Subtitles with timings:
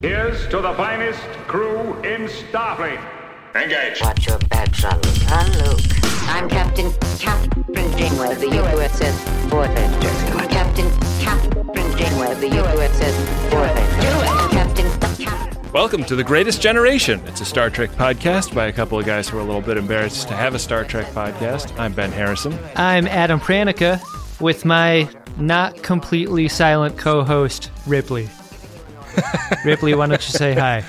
[0.00, 3.00] Here's to the finest crew in Starfleet.
[3.56, 4.00] Engage.
[4.00, 4.94] Watch your back, son.
[5.32, 5.80] On Luke.
[6.28, 9.12] I'm Captain Kathryn Janeway of the USS
[9.48, 10.48] Voyager.
[10.50, 10.86] Captain
[11.18, 13.12] Kathryn Janeway of the USS
[13.50, 14.54] Voyager.
[14.54, 15.72] Captain Kathryn.
[15.72, 17.20] Welcome to The Greatest Generation.
[17.26, 19.78] It's a Star Trek podcast by a couple of guys who are a little bit
[19.78, 21.76] embarrassed to have a Star Trek podcast.
[21.76, 22.56] I'm Ben Harrison.
[22.76, 24.00] I'm Adam Pranica
[24.40, 25.08] with my
[25.38, 28.28] not completely silent co host, Ripley.
[29.64, 30.84] Ripley, why don't you say hi?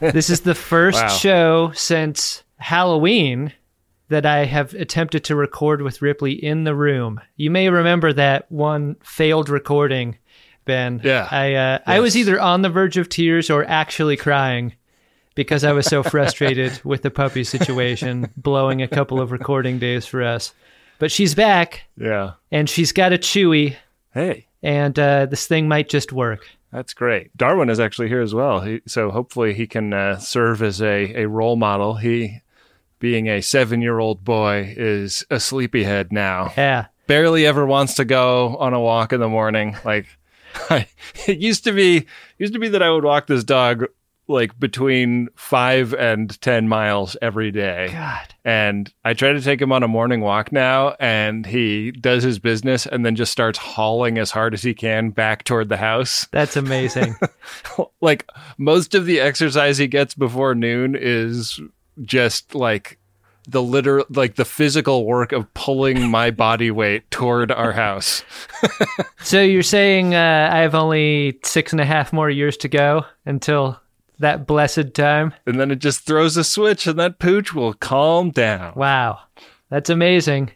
[0.00, 1.08] this is the first Wow.
[1.08, 3.52] show since Halloween
[4.08, 7.20] that I have attempted to record with Ripley in the room.
[7.36, 10.18] You may remember that one failed recording,
[10.64, 11.00] Ben.
[11.04, 11.28] Yeah.
[11.30, 14.74] I uh, I was either on the verge of tears or actually crying
[15.36, 20.06] because I was so frustrated with the puppy situation, blowing a couple of recording days
[20.06, 20.52] for us.
[20.98, 22.32] But she's back Yeah.
[22.50, 23.76] and she's got a chewy,
[24.12, 26.46] Hey, and uh, this thing might just work.
[26.72, 27.36] that's great.
[27.36, 28.60] Darwin is actually here as well.
[28.60, 31.94] He, so hopefully he can uh, serve as a, a role model.
[31.96, 32.42] He,
[32.98, 36.52] being a seven year old boy, is a sleepyhead now.
[36.56, 36.86] Yeah.
[37.06, 39.76] barely ever wants to go on a walk in the morning.
[39.84, 40.06] Like
[41.26, 42.06] it used to be
[42.38, 43.86] used to be that I would walk this dog
[44.30, 47.88] like between 5 and 10 miles every day.
[47.92, 48.34] God.
[48.44, 52.38] And I try to take him on a morning walk now and he does his
[52.38, 56.26] business and then just starts hauling as hard as he can back toward the house.
[56.30, 57.16] That's amazing.
[58.00, 61.60] like most of the exercise he gets before noon is
[62.02, 62.98] just like
[63.48, 68.22] the literal like the physical work of pulling my body weight toward our house.
[69.22, 73.04] so you're saying uh, I have only six and a half more years to go
[73.26, 73.80] until
[74.20, 75.34] that blessed time?
[75.46, 78.74] And then it just throws a switch and that pooch will calm down.
[78.76, 79.20] Wow.
[79.68, 80.52] That's amazing.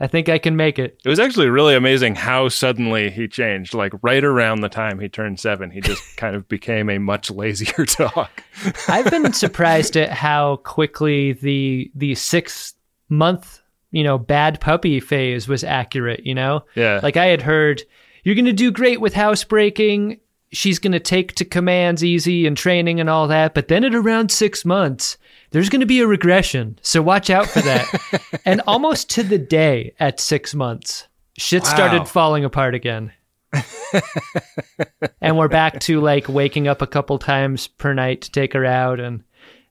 [0.00, 1.00] I think I can make it.
[1.04, 3.74] It was actually really amazing how suddenly he changed.
[3.74, 7.30] Like right around the time he turned seven, he just kind of became a much
[7.30, 8.28] lazier dog.
[8.88, 12.74] I've been surprised at how quickly the the six
[13.08, 13.60] month,
[13.90, 16.64] you know, bad puppy phase was accurate, you know?
[16.76, 17.00] Yeah.
[17.02, 17.82] Like I had heard,
[18.22, 20.20] you're gonna do great with housebreaking.
[20.50, 24.30] She's gonna take to commands easy and training and all that, but then at around
[24.30, 25.18] six months,
[25.50, 26.78] there's gonna be a regression.
[26.82, 28.40] So watch out for that.
[28.44, 31.68] and almost to the day at six months, shit Wow.
[31.68, 33.12] started falling apart again.
[35.20, 38.64] and we're back to like waking up a couple times per night to take her
[38.64, 39.22] out and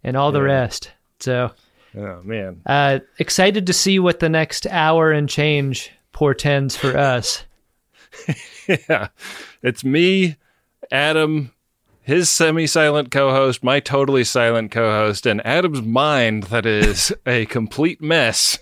[0.04, 0.92] and all the rest.
[1.20, 1.52] So
[1.96, 2.62] oh man.
[2.66, 7.44] uh, excited to see what the next hour and change portends for us.
[8.68, 9.08] yeah.
[9.62, 10.38] It's me,
[10.92, 11.52] Adam,
[12.02, 17.14] his semi silent co host, my totally silent co host, and Adam's mind that is
[17.26, 18.60] a complete mess.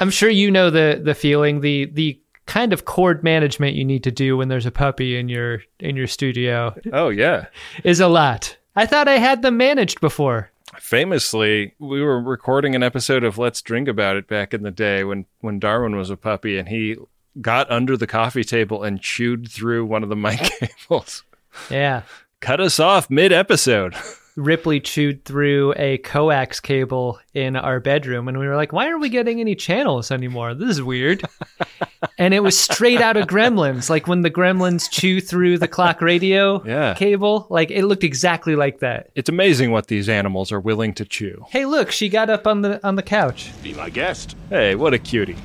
[0.00, 4.02] I'm sure you know the the feeling, the the kind of cord management you need
[4.04, 7.46] to do when there's a puppy in your in your studio Oh, yeah.
[7.84, 8.56] is a lot.
[8.74, 10.50] I thought I had them managed before.
[10.78, 15.04] Famously, we were recording an episode of Let's Drink About It back in the day
[15.04, 16.96] when, when Darwin was a puppy and he
[17.40, 20.38] got under the coffee table and chewed through one of the mic
[20.88, 21.24] cables.
[21.70, 22.02] Yeah.
[22.40, 23.94] Cut us off mid episode.
[24.34, 29.02] Ripley chewed through a coax cable in our bedroom, and we were like, "Why aren't
[29.02, 30.54] we getting any channels anymore?
[30.54, 31.22] This is weird."
[32.18, 36.00] and it was straight out of Gremlins, like when the Gremlins chew through the clock
[36.00, 36.94] radio Yeah.
[36.94, 37.46] cable.
[37.50, 39.10] Like it looked exactly like that.
[39.14, 41.44] It's amazing what these animals are willing to chew.
[41.50, 43.50] Hey, look, she got up on the on the couch.
[43.62, 44.34] Be my guest.
[44.48, 45.36] Hey, what a cutie.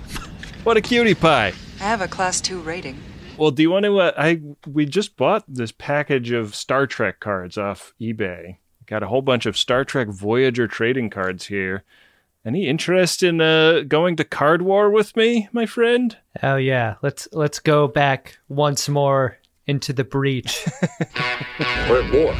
[0.63, 1.51] What a cutie pie.
[1.79, 2.99] I have a class two rating.
[3.37, 3.99] Well, do you want to?
[3.99, 8.57] Uh, I we just bought this package of Star Trek cards off eBay.
[8.87, 11.83] Got a whole bunch of Star Trek Voyager trading cards here.
[12.45, 16.17] Any interest in uh, going to Card War with me, my friend?
[16.41, 20.65] Oh yeah, let's let's go back once more into the breach.
[21.89, 22.35] We're at war.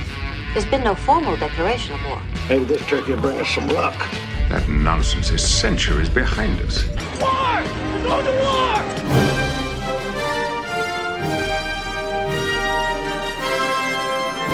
[0.54, 2.22] There's been no formal declaration of war.
[2.50, 3.96] Maybe this trip will bring us some luck.
[4.50, 6.86] That nonsense is centuries behind us.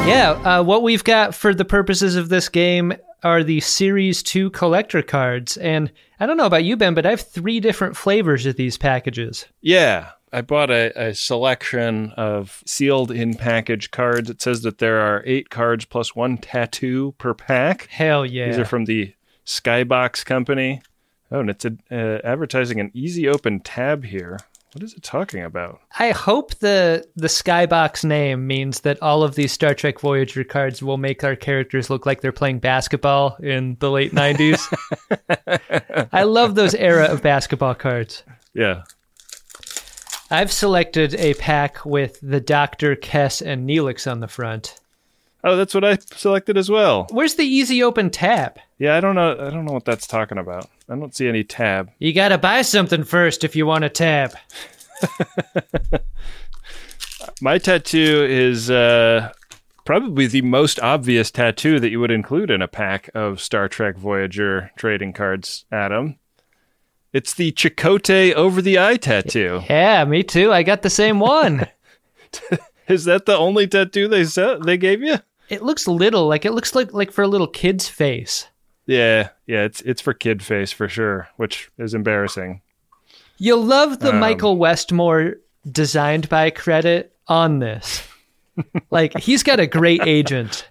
[0.05, 2.93] Yeah, uh, what we've got for the purposes of this game
[3.23, 5.55] are the Series 2 collector cards.
[5.55, 8.77] And I don't know about you, Ben, but I have three different flavors of these
[8.77, 9.45] packages.
[9.61, 14.29] Yeah, I bought a, a selection of sealed in package cards.
[14.29, 17.87] It says that there are eight cards plus one tattoo per pack.
[17.89, 18.47] Hell yeah.
[18.47, 19.13] These are from the
[19.45, 20.81] Skybox company.
[21.31, 24.39] Oh, and it's a, uh, advertising an easy open tab here.
[24.73, 25.79] What is it talking about?
[25.99, 30.81] I hope the the Skybox name means that all of these Star Trek Voyager cards
[30.81, 34.61] will make our characters look like they're playing basketball in the late 90s.
[36.11, 38.23] I love those era of basketball cards.
[38.55, 38.83] Yeah.
[40.31, 44.79] I've selected a pack with the Doctor, Kes, and Neelix on the front.
[45.43, 47.05] Oh, that's what I selected as well.
[47.11, 48.57] Where's the easy open tab?
[48.83, 49.31] Yeah, I don't know.
[49.31, 50.69] I don't know what that's talking about.
[50.89, 51.89] I don't see any tab.
[51.99, 54.35] You gotta buy something first if you want a tab.
[57.41, 59.31] My tattoo is uh,
[59.85, 63.95] probably the most obvious tattoo that you would include in a pack of Star Trek
[63.95, 66.17] Voyager trading cards, Adam.
[67.13, 69.61] It's the Chakotay over the eye tattoo.
[69.69, 70.51] Yeah, me too.
[70.51, 71.69] I got the same one.
[72.89, 75.19] Is that the only tattoo they set, they gave you?
[75.47, 78.47] it looks little, like it looks like like for a little kid's face.
[78.85, 82.61] Yeah, yeah, it's it's for kid face for sure, which is embarrassing.
[83.37, 85.35] You'll love the Um, Michael Westmore
[85.69, 88.07] designed by credit on this.
[88.91, 90.67] like he's got a great agent.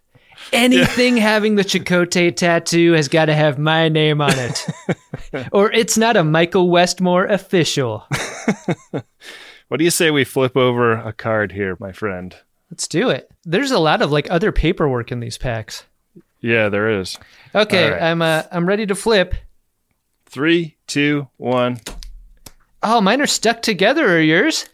[0.53, 4.67] Anything having the Chakotay tattoo has got to have my name on it.
[5.53, 8.07] or it's not a Michael Westmore official.
[9.69, 12.37] What do you say we flip over a card here, my friend?
[12.71, 13.31] Let's do it.
[13.45, 15.85] There's a lot of like other paperwork in these packs.
[16.43, 17.19] Yeah, there is.
[17.55, 18.03] Okay, right.
[18.03, 19.35] I'm uh, I'm ready to flip.
[20.27, 21.81] Three, two, one.
[22.83, 24.17] Oh, mine are stuck together.
[24.17, 24.69] Are yours?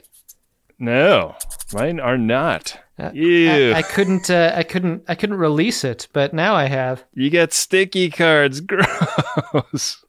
[0.79, 1.35] No,
[1.73, 2.79] mine are not.
[2.99, 3.73] Uh, Ew.
[3.73, 4.31] I, I couldn't.
[4.31, 5.05] Uh, I couldn't.
[5.09, 7.05] I couldn't release it, but now I have.
[7.15, 8.61] You get sticky cards.
[9.53, 10.05] Gross.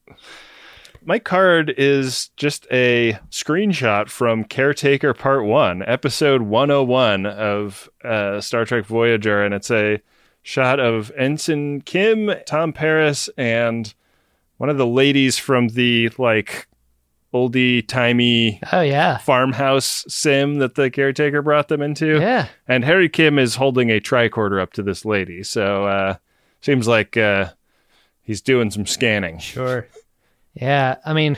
[1.03, 8.65] My card is just a screenshot from Caretaker Part 1, episode 101 of uh, Star
[8.65, 9.43] Trek Voyager.
[9.43, 10.01] And it's a
[10.49, 13.93] shot of Ensign Kim, Tom Paris, and
[14.57, 16.67] one of the ladies from the like
[17.31, 19.17] oldie timey Oh yeah.
[19.19, 22.19] farmhouse sim that the caretaker brought them into.
[22.19, 22.47] Yeah.
[22.67, 25.43] And Harry Kim is holding a tricorder up to this lady.
[25.43, 26.15] So uh
[26.61, 27.49] seems like uh
[28.23, 29.37] he's doing some scanning.
[29.37, 29.87] Sure.
[30.55, 31.37] Yeah, I mean,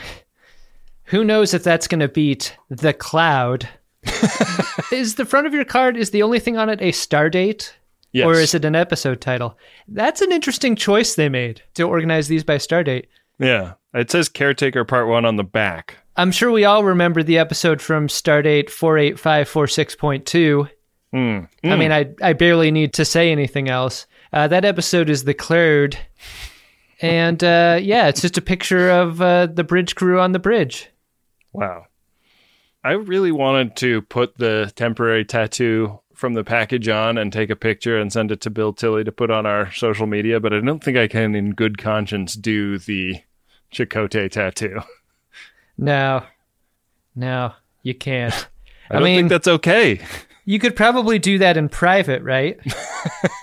[1.03, 3.67] who knows if that's going to beat the cloud?
[4.93, 7.75] is the front of your card is the only thing on it a star date,
[8.13, 8.25] Yes.
[8.25, 9.57] or is it an episode title?
[9.87, 13.07] That's an interesting choice they made to organize these by star date.
[13.39, 13.73] Yeah.
[13.93, 15.97] It says caretaker part 1 on the back.
[16.15, 20.69] I'm sure we all remember the episode from Stardate 48546.2.
[21.13, 21.39] Hmm.
[21.63, 24.05] I mean, I I barely need to say anything else.
[24.31, 25.97] Uh, that episode is the Cloud,
[27.01, 30.89] and uh, yeah, it's just a picture of uh, the bridge crew on the bridge.
[31.51, 31.87] Wow.
[32.83, 37.55] I really wanted to put the temporary tattoo from the package on and take a
[37.55, 40.59] picture and send it to Bill Tilley to put on our social media, but I
[40.61, 43.15] don't think I can, in good conscience, do the
[43.73, 44.79] Chakotay tattoo.
[45.77, 46.23] No,
[47.15, 47.53] no,
[47.83, 48.47] you can't.
[48.89, 49.99] I don't mean, think that's okay.
[50.45, 52.59] you could probably do that in private, right?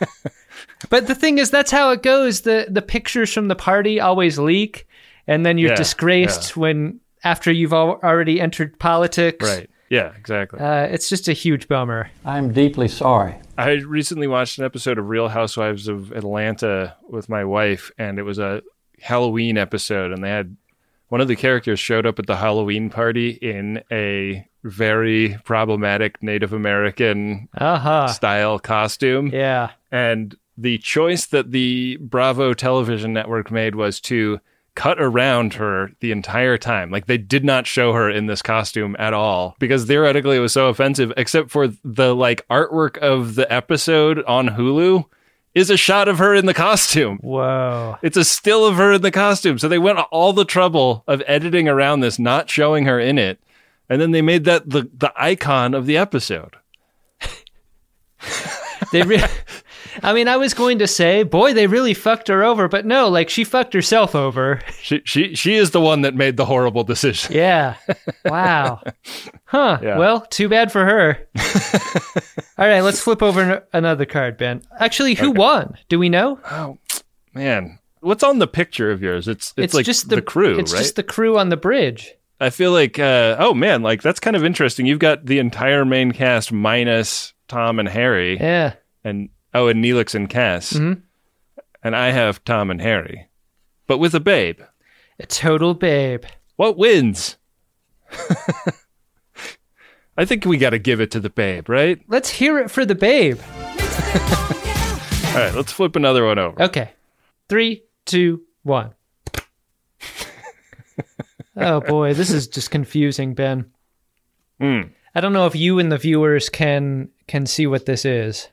[0.91, 2.43] but the thing is, that's how it goes.
[2.43, 4.87] the The pictures from the party always leak,
[5.27, 9.45] and then you're Yeah, disgraced when after you've al- already entered politics.
[9.47, 9.69] Right.
[9.91, 10.61] Yeah, exactly.
[10.61, 12.11] Uh, it's just a huge bummer.
[12.25, 13.37] I'm deeply sorry.
[13.57, 18.23] I recently watched an episode of Real Housewives of Atlanta with my wife, and it
[18.23, 18.63] was a
[19.01, 20.57] Halloween episode, and they had
[21.09, 26.53] one of the characters showed up at the Halloween party in a very problematic Native
[26.53, 28.07] American Uh huh.
[28.09, 29.29] style costume.
[29.29, 29.71] Yeah.
[29.91, 34.41] And the choice that the Bravo television network made was to
[34.79, 36.89] cut around her the entire time.
[36.89, 40.53] Like they did not show her in this costume at all because theoretically it was
[40.53, 45.05] so offensive, except for the like artwork of the episode on Hulu
[45.53, 47.19] is a shot of her in the costume.
[47.25, 47.99] Wow.
[48.03, 49.59] It's a still of her in the costume.
[49.59, 53.41] So they went all the trouble of editing around this, not showing her in it.
[53.89, 56.55] And then they made that the, the icon of the episode.
[58.93, 59.25] They re-
[60.03, 63.09] I mean, I was going to say, boy, they really fucked her over, but no,
[63.09, 64.61] like she fucked herself over.
[64.81, 67.35] She she she is the one that made the horrible decision.
[67.35, 67.75] Yeah.
[68.25, 68.83] Wow.
[69.45, 69.79] Huh.
[69.83, 69.99] Yeah.
[69.99, 71.19] Well, too bad for her.
[72.59, 74.63] All right, let's flip over an- another card, Ben.
[74.79, 75.77] Actually, who won?
[75.89, 76.39] Do we know?
[76.51, 76.79] Oh
[77.35, 79.29] man, what's on the picture of yours?
[79.29, 80.81] It's it's, like just the, crew, It's right?
[80.81, 82.15] just the crew on the bridge.
[82.41, 84.87] I feel like uh, oh man, like that's kind of interesting.
[84.87, 88.75] You've got the entire main cast minus Tom and Harry, Yeah.
[89.05, 91.03] and oh, and Neelix and Kes, Mhm.
[91.83, 93.29] and I have Tom and Harry,
[93.87, 94.61] but with a babe.
[95.19, 96.25] A total babe.
[96.57, 97.37] What wins?
[100.17, 102.01] I think we got to give it to the babe, right?
[102.09, 103.39] Let's hear it for the babe.
[105.29, 106.61] All right, let's flip another one over.
[106.63, 106.91] Okay.
[107.49, 108.95] Three, two, one.
[111.57, 113.71] oh boy, this is just confusing, Ben.
[114.61, 114.81] Hmm.
[115.15, 118.49] I don't know if you and the viewers can can see what this is.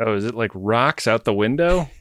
[0.00, 1.88] Oh, is it like rocks out the window?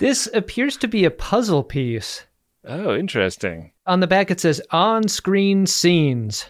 [0.00, 2.26] This appears to be a puzzle piece.
[2.66, 3.70] Oh, interesting.
[3.86, 6.46] On the back it says on-screen scenes.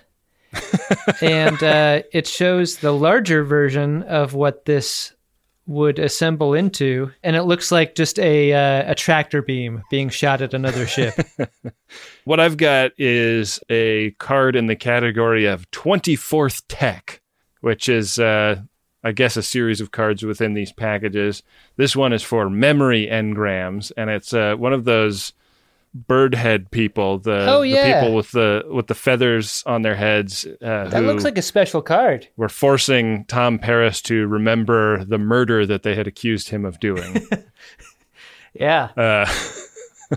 [1.21, 5.12] and uh, it shows the larger version of what this
[5.66, 10.43] would assemble into, and it looks like just a uh, a tractor beam being shot
[10.43, 11.14] at another ship.
[12.25, 17.21] What I've got is a card in the category of 24th Tech,
[17.61, 18.62] which is, uh,
[19.04, 21.42] I guess, a series of cards within these packages.
[21.76, 25.32] This one is for memory engrams, and it's uh, one of those
[25.94, 30.44] bird head people, the, Oh, the people with the with the feathers on their heads.
[30.44, 32.26] Uh, that looks like a special card.
[32.37, 37.26] We're forcing Tom Paris to remember the murder that they had accused him of doing.
[38.56, 38.90] Yeah.
[38.96, 39.26] uh,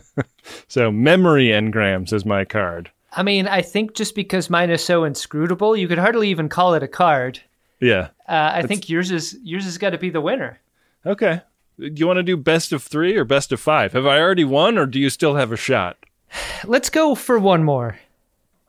[0.67, 2.91] so memory engrams is my card.
[3.12, 6.75] I mean, I think just because mine is so inscrutable, you could hardly even call
[6.75, 7.39] it a card.
[7.79, 8.10] Yeah.
[8.27, 10.60] Uh, I think yours is yours has got to be the winner.
[11.05, 11.41] Okay.
[11.79, 13.93] Do you want to do best of three or best of five?
[13.93, 15.98] Have I already won, or do you still have a shot?
[16.65, 18.00] Let's go for one more.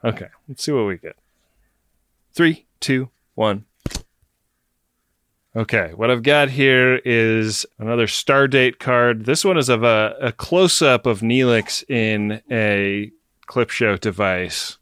[0.04, 0.28] Okay.
[0.46, 1.16] Let's see what we get.
[2.34, 3.64] Three, two, one.
[5.56, 5.92] Okay.
[5.94, 9.24] What I've got here is another Stardate card.
[9.24, 13.10] This one is of a, a close up of Neelix in a
[13.46, 14.77] clip show device.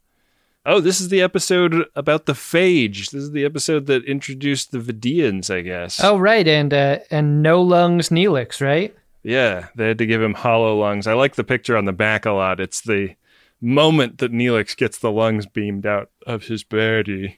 [0.69, 3.11] Oh, this is the episode about the phage.
[3.11, 6.03] This is the episode that introduced the Vidians, I guess.
[6.03, 8.93] Oh, right, and uh, and no lungs Neelix, right?
[9.23, 11.07] Yeah, they had to give him hollow lungs.
[11.07, 12.59] I like the picture on the back a lot.
[12.59, 13.15] It's the
[13.61, 17.37] moment that Neelix gets the lungs beamed out of his body.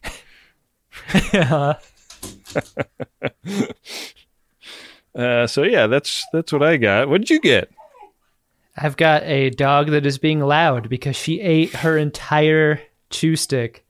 [1.33, 1.75] uh,
[5.45, 7.09] so yeah, that's that's what I got.
[7.09, 7.69] What did you get?
[8.75, 13.85] I've got a dog that is being loud because she ate her entire chew stick,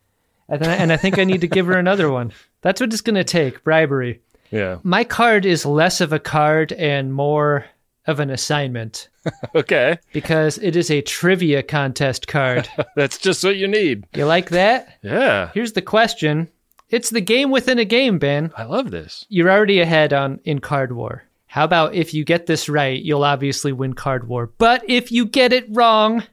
[0.48, 2.32] and then, and I think I need to give her another one.
[2.62, 4.22] That's what it's going to take bribery.
[4.52, 4.80] Yeah.
[4.84, 7.66] My card is less of a card and more
[8.08, 9.08] of an assignment
[9.56, 12.68] Okay, because it is a trivia contest card.
[12.96, 14.06] that's just what you need.
[14.16, 14.98] you like that?
[15.02, 16.50] Yeah, Here's the question.
[16.90, 18.52] It's the game within a game, Ben.
[18.58, 19.26] I love this.
[19.30, 21.24] You're already ahead on in Card War.
[21.46, 24.52] How about if you get this right, you'll obviously win Card War.
[24.58, 26.24] But if you get it wrong,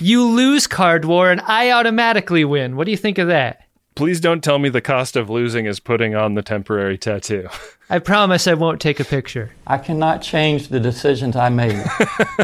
[0.00, 2.76] you lose Card War and I automatically win.
[2.76, 3.60] What do you think of that?
[3.94, 7.48] Please don't tell me the cost of losing is putting on the temporary tattoo.
[7.90, 9.52] I promise I won't take a picture.
[9.66, 11.84] I cannot change the decisions I made.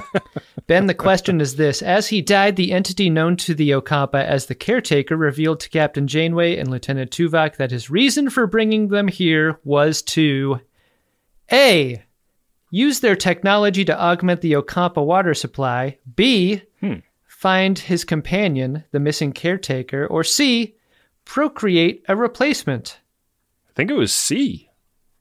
[0.68, 1.82] Ben, the question is this.
[1.82, 6.06] As he died, the entity known to the Ocampa as the caretaker revealed to Captain
[6.06, 10.60] Janeway and Lieutenant Tuvok that his reason for bringing them here was to
[11.50, 12.00] A.
[12.70, 15.98] Use their technology to augment the Ocampa water supply.
[16.14, 16.62] B.
[16.78, 17.00] Hmm.
[17.40, 20.06] Find his companion, the missing caretaker.
[20.06, 20.74] Or C.
[21.24, 23.00] Procreate a replacement.
[23.66, 24.68] I think it was C.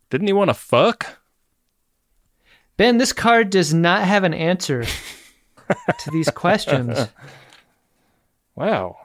[0.09, 1.17] Didn't he want to fuck?
[2.75, 7.07] Ben, this card does not have an answer to these questions.
[8.55, 8.97] Wow.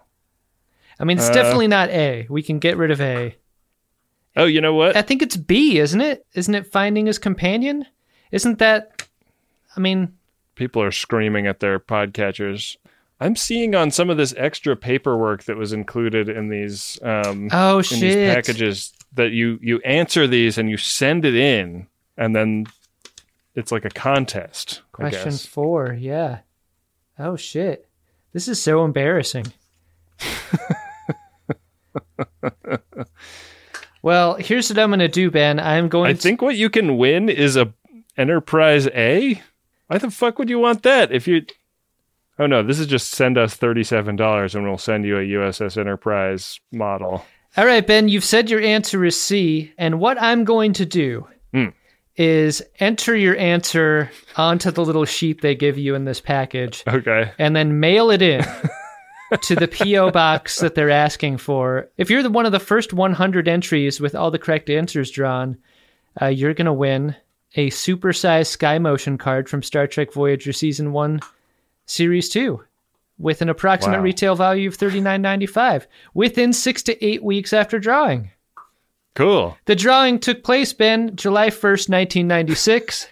[0.98, 2.26] I mean, it's uh, definitely not A.
[2.28, 3.36] We can get rid of A.
[4.34, 4.96] Oh, you know what?
[4.96, 6.26] I think it's B, isn't it?
[6.34, 7.86] Isn't it finding his companion?
[8.32, 9.06] Isn't that?
[9.76, 10.12] I mean,
[10.56, 12.76] people are screaming at their podcatchers.
[13.24, 17.78] I'm seeing on some of this extra paperwork that was included in these um, oh
[17.78, 18.00] in shit!
[18.00, 21.86] these packages that you you answer these and you send it in,
[22.18, 22.66] and then
[23.54, 24.82] it's like a contest.
[24.98, 25.96] I Question four.
[25.98, 26.40] Yeah.
[27.18, 27.88] Oh shit!
[28.34, 29.46] This is so embarrassing.
[34.02, 35.58] well, here's what I'm going to do, Ben.
[35.58, 36.10] I'm going.
[36.10, 37.72] I to, think what you can win is a
[38.18, 39.40] Enterprise A.
[39.86, 41.46] Why the fuck would you want that if you?
[42.38, 45.76] Oh no, this is just send us thirty-seven dollars and we'll send you a USS
[45.76, 47.24] Enterprise model.
[47.56, 51.26] All right, Ben, you've said your answer is C, and what I'm going to do
[51.52, 51.66] Hmm.
[52.16, 57.30] is enter your answer onto the little sheet they give you in this package, Okay.
[57.38, 58.44] and then mail it in
[59.42, 61.88] to the PO box that they're asking for.
[61.96, 65.56] If you're the one of the first 100 entries with all the correct answers drawn,
[66.20, 67.14] uh, you're gonna win
[67.54, 71.20] a supersized Sky Motion card from Star Trek Voyager Season One,
[71.86, 72.62] Series Two.
[73.18, 74.04] With an approximate Wow.
[74.04, 78.30] retail value of $39.95 within six to eight weeks after drawing.
[79.14, 79.56] Cool.
[79.66, 83.06] The drawing took place, Ben, July 1st, 1996.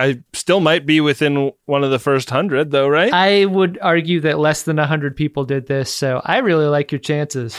[0.00, 3.12] I still might be within one of the first hundred, though, right?
[3.12, 6.90] I would argue that less than a 100 people did this, so I really like
[6.90, 7.54] your chances.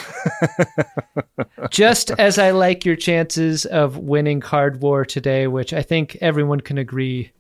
[1.70, 6.62] Just as I like your chances of winning Card War today, which I think everyone
[6.62, 7.32] can agree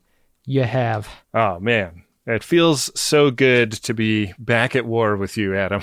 [0.45, 1.07] you have.
[1.33, 5.81] oh man, it feels so good to be back at war with you, Adam.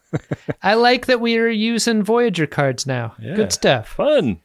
[0.62, 3.14] I like that we are using Voyager cards now.
[3.18, 3.34] Yeah.
[3.34, 3.88] Good stuff.
[3.88, 4.40] Fun.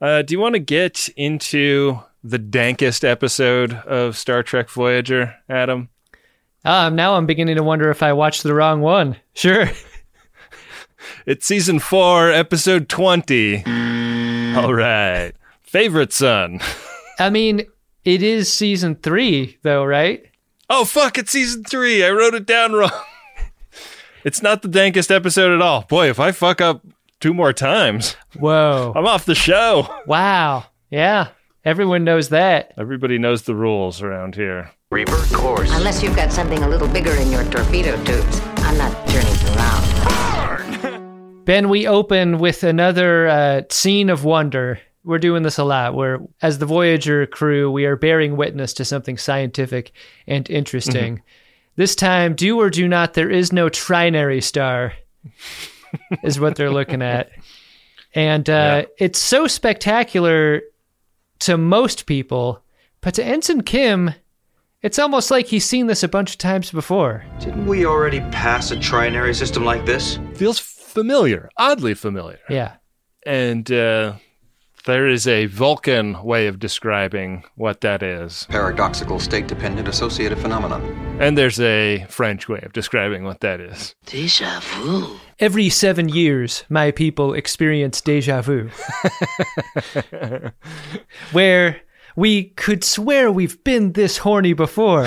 [0.00, 5.90] Uh, do you want to get into the dankest episode of Star Trek Voyager, Adam?
[6.64, 9.16] Um, now I'm beginning to wonder if I watched the wrong one.
[9.34, 9.68] Sure.
[11.26, 13.64] It's season four, episode 20.
[14.56, 15.32] All right.
[15.62, 16.60] Favorite son.
[17.18, 17.66] I mean,
[18.04, 20.24] it is season three, though, right?
[20.76, 22.04] Oh, fuck, it's season three.
[22.04, 22.90] I wrote it down wrong.
[24.24, 25.82] It's not the dankest episode at all.
[25.82, 26.82] Boy, if I fuck up
[27.20, 28.92] two more times, Whoa.
[28.96, 29.86] I'm off the show.
[30.06, 30.64] Wow.
[30.90, 31.28] Yeah.
[31.62, 32.72] Everyone knows that.
[32.78, 34.70] Everybody knows the rules around here.
[34.90, 35.70] Revert course.
[35.74, 38.40] Unless you've got something a little bigger in your torpedo tubes.
[38.56, 41.44] I'm not turning around.
[41.44, 44.80] Ben, we open with another uh, scene of wonder.
[45.04, 48.84] We're doing this a lot, where as the Voyager crew, we are bearing witness to
[48.84, 49.92] something scientific
[50.26, 51.22] and interesting.
[51.76, 54.94] This time, do or do not, there is no trinary star,
[56.22, 57.30] is what they're looking at.
[58.14, 60.62] And uh, it's so spectacular
[61.40, 62.62] to most people,
[63.00, 64.14] but to Ensign Kim,
[64.82, 67.24] it's almost like he's seen this a bunch of times before.
[67.40, 70.18] Didn't we already pass a trinary system like this?
[70.34, 72.38] Feels familiar, oddly familiar.
[72.48, 72.74] Yeah.
[73.26, 74.14] And uh,
[74.84, 78.46] there is a Vulcan way of describing what that is.
[78.50, 80.82] Paradoxical state dependent associated phenomenon.
[81.20, 83.94] And there's a French way of describing what that is.
[84.04, 85.18] Deja vu.
[85.40, 88.70] Every seven years, my people experience deja vu.
[91.32, 91.80] Where
[92.14, 95.06] we could swear we've been this horny before.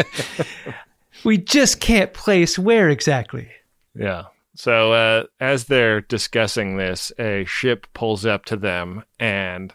[1.24, 3.48] we just can't place where exactly.
[3.94, 4.24] Yeah.
[4.54, 9.72] So uh, as they're discussing this, a ship pulls up to them, and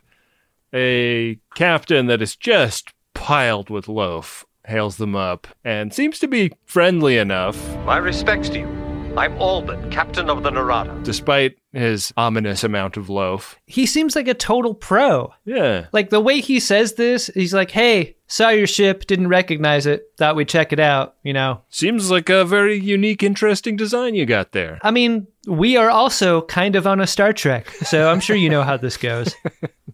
[0.73, 6.51] a captain that is just piled with loaf hails them up and seems to be
[6.65, 8.86] friendly enough, My respects to you.
[9.17, 10.95] I'm Albin, captain of the Narada.
[11.01, 13.57] despite his ominous amount of loaf.
[13.65, 15.33] He seems like a total pro.
[15.43, 15.87] Yeah.
[15.91, 20.03] Like the way he says this, he's like, hey, saw your ship, didn't recognize it,
[20.17, 21.61] thought we'd check it out, you know.
[21.69, 24.77] Seems like a very unique, interesting design you got there.
[24.83, 28.49] I mean, we are also kind of on a Star Trek, so I'm sure you
[28.49, 29.33] know how this goes.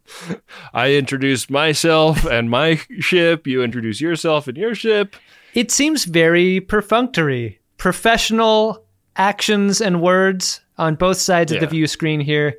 [0.73, 3.47] I introduce myself and my ship.
[3.47, 5.15] You introduce yourself and your ship.
[5.53, 7.61] It seems very perfunctory.
[7.77, 8.82] Professional
[9.15, 12.57] actions and words on both sides of the view screen here,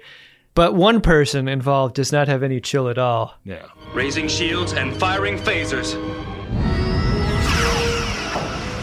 [0.55, 3.35] but one person involved does not have any chill at all.
[3.45, 3.67] Yeah.
[3.93, 5.95] Raising shields and firing phasers.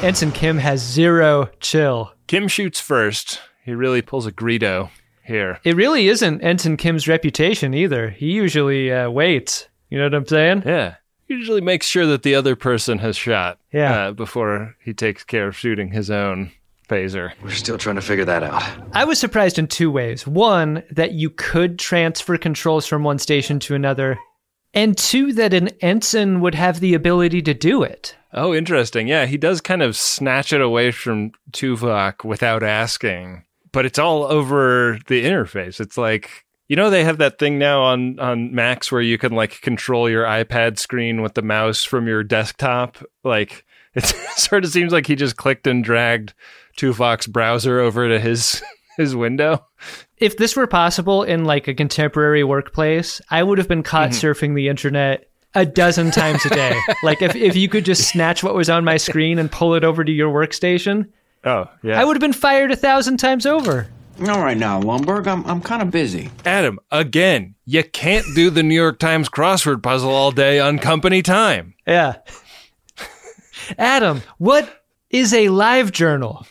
[0.04, 2.12] Ensign Kim has zero chill.
[2.28, 3.40] Kim shoots first.
[3.64, 4.90] He really pulls a Greedo
[5.24, 5.60] here.
[5.64, 8.10] It really isn't Ensign Kim's reputation either.
[8.10, 9.68] He usually uh, waits.
[9.92, 10.64] You know what I'm saying?
[10.66, 10.96] Yeah.
[11.28, 14.08] Usually makes sure that the other person has shot Yeah.
[14.08, 16.52] uh, before he takes care of shooting his own
[16.92, 17.32] phaser.
[17.42, 18.64] We're still trying to figure that out.
[18.94, 20.28] I was surprised in two ways.
[20.28, 24.20] One, that you could transfer controls from one station to another,
[24.74, 28.16] and two, that an ensign would have the ability to do it.
[28.34, 29.08] Oh, interesting.
[29.08, 34.24] Yeah, he does kind of snatch it away from Tuvok without asking, but it's all
[34.24, 35.80] over the interface.
[35.80, 39.34] It's like you know they have that thing now on on Macs where you can
[39.34, 42.98] like control your iPad screen with the mouse from your desktop.
[43.24, 44.06] Like it
[44.38, 46.34] sort of seems like he just clicked and dragged
[46.78, 48.62] Tuvok's browser over to his
[48.98, 49.66] his window.
[50.18, 54.28] If this were possible in like a contemporary workplace, I would have been caught Mm-hmm.
[54.28, 56.80] surfing the internet a dozen times a day.
[57.04, 59.84] like if, if you could just snatch what was on my screen and pull it
[59.84, 61.10] over to your workstation,
[61.44, 62.00] Oh, yeah.
[62.00, 63.88] I would have been fired a thousand times over.
[64.20, 66.30] All right now, Lumbergh, I'm, I'm kind of busy.
[66.46, 71.24] Adam, again, you can't do the New York Times crossword puzzle all day on company
[71.24, 71.74] time.
[71.88, 72.18] Yeah.
[73.78, 76.46] Adam, what is a live journal?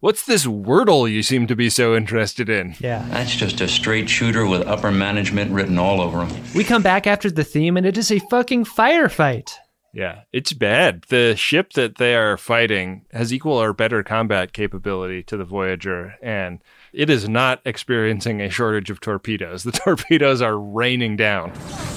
[0.00, 2.74] What's this Wordle you seem to be so interested in?
[2.78, 3.06] Yeah.
[3.08, 6.44] That's just a straight shooter with upper management written all over him.
[6.54, 9.50] We come back after the theme and it is a fucking firefight.
[9.94, 11.04] Yeah, it's bad.
[11.08, 16.16] The ship that they are fighting has equal or better combat capability to the Voyager,
[16.20, 16.58] and
[16.92, 19.62] it is not experiencing a shortage of torpedoes.
[19.62, 21.93] The torpedoes are raining down on the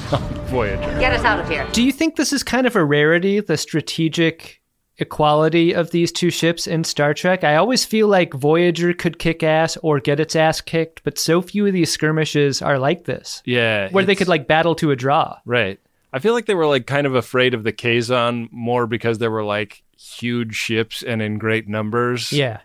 [0.48, 1.00] Voyager.
[1.00, 1.68] Get us out of here.
[1.74, 4.62] Do you think this is kind of a rarity, the strategic
[4.98, 7.44] equality of these two ships in Star Trek?
[7.44, 11.42] I always feel like Voyager could kick ass or get its ass kicked, but so
[11.42, 14.96] few of these skirmishes are like this, Yeah, where they could like battle to a
[14.96, 15.38] draw.
[15.46, 15.80] Right.
[16.14, 19.32] I feel like they were like kind of afraid of the Kazon more because there
[19.32, 22.32] were like huge ships and in great numbers.
[22.32, 22.62] Yeah.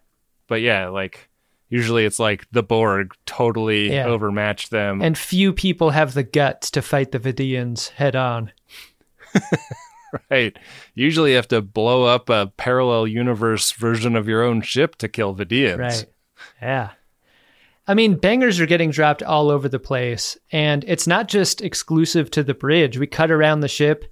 [0.46, 1.28] But yeah, like
[1.72, 4.04] usually it's like the Borg totally Yeah.
[4.06, 5.00] overmatched them.
[5.00, 8.52] And few people have the guts to fight the Vidians head on.
[10.30, 10.54] right.
[10.94, 15.08] Usually you have to blow up a parallel universe version of your own ship to
[15.08, 15.78] kill Vidians.
[15.78, 16.04] Right.
[16.60, 16.90] Yeah.
[17.88, 22.30] I mean, bangers are getting dropped all over the place, and it's not just exclusive
[22.32, 22.96] to the bridge.
[22.98, 24.04] We cut around the ship,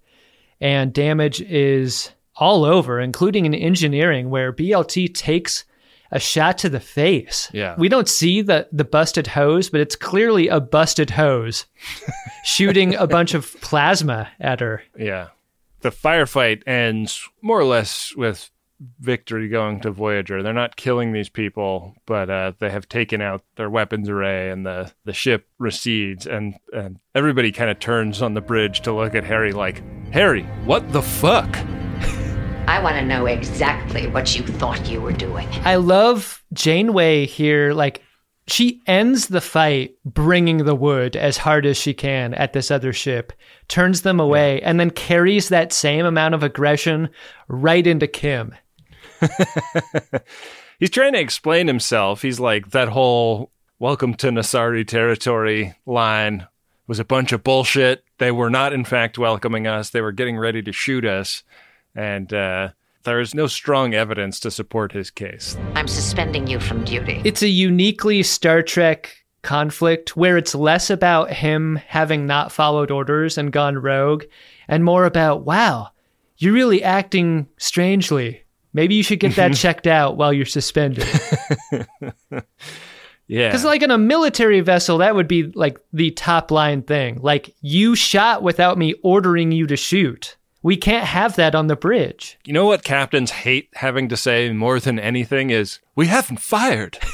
[0.61, 5.65] and damage is all over, including in engineering, where BLT takes
[6.11, 7.49] a shot to the face.
[7.53, 7.75] Yeah.
[7.79, 11.67] We don't see the the busted hose, but it's clearly a busted hose
[12.45, 14.83] shooting a bunch of plasma at her.
[14.99, 15.29] Yeah.
[15.81, 18.51] The firefight ends more or less with
[18.99, 20.43] victory going to Voyager.
[20.43, 24.65] They're not killing these people, but uh, they have taken out their weapons array, and
[24.65, 29.15] the, the ship recedes, and, and everybody kind of turns on the bridge to look
[29.15, 31.59] at Harry like, Harry, what the fuck?
[32.71, 35.49] I want to know exactly what you thought you were doing.
[35.65, 37.73] I love Janeway here.
[37.73, 38.01] Like,
[38.47, 42.93] she ends the fight bringing the wood as hard as she can at this other
[42.93, 43.33] ship,
[43.67, 47.09] turns them away, and then carries that same amount of aggression
[47.49, 48.55] right into Kim.
[50.79, 52.23] He's trying to explain himself.
[52.23, 56.47] He's like, that whole welcome to Nasari territory line
[56.87, 58.05] was a bunch of bullshit.
[58.19, 59.91] They were not, in fact, welcoming us.
[59.91, 61.43] They were getting ready to shoot us.
[61.95, 62.71] And uh,
[63.05, 65.57] there is no strong evidence to support his case.
[65.75, 67.21] I'm suspending you from duty.
[67.25, 73.39] It's a uniquely Star Trek conflict where it's less about him having not followed orders
[73.39, 74.25] and gone rogue
[74.69, 75.89] and more about, wow,
[76.37, 78.45] you're really acting strangely.
[78.73, 81.07] Maybe you should get that checked out while you're suspended.
[83.31, 83.47] Yeah.
[83.47, 87.21] Because, like, in a military vessel, that would be like the top line thing.
[87.23, 90.37] Like, you shot without me ordering you to shoot.
[90.63, 92.39] We can't have that on the bridge.
[92.45, 96.99] You know what captains hate having to say more than anything is, we haven't fired.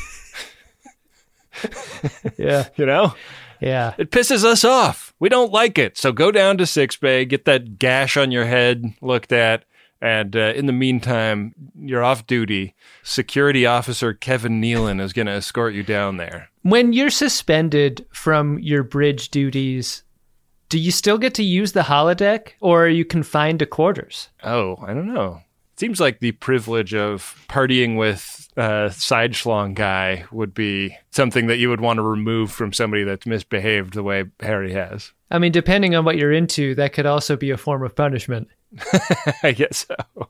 [2.36, 2.68] Yeah.
[2.76, 3.14] you know?
[3.60, 3.94] Yeah.
[3.98, 5.14] It pisses us off.
[5.18, 5.96] We don't like it.
[5.96, 9.64] So go down to Sick Bay, get that gash on your head looked at.
[10.02, 12.74] And uh, in the meantime, you're off duty.
[13.02, 16.50] Security officer Kevin Nealon is going to escort you down there.
[16.62, 20.02] When you're suspended from your bridge duties,
[20.68, 24.28] do you still get to use the holodeck or are you confined to quarters?
[24.42, 25.42] Oh, I don't know.
[25.76, 31.58] Seems like the privilege of partying with a side schlong guy would be something that
[31.58, 35.12] you would want to remove from somebody that's misbehaved the way Harry has.
[35.30, 38.48] I mean, depending on what you're into, that could also be a form of punishment.
[39.42, 40.28] I guess so.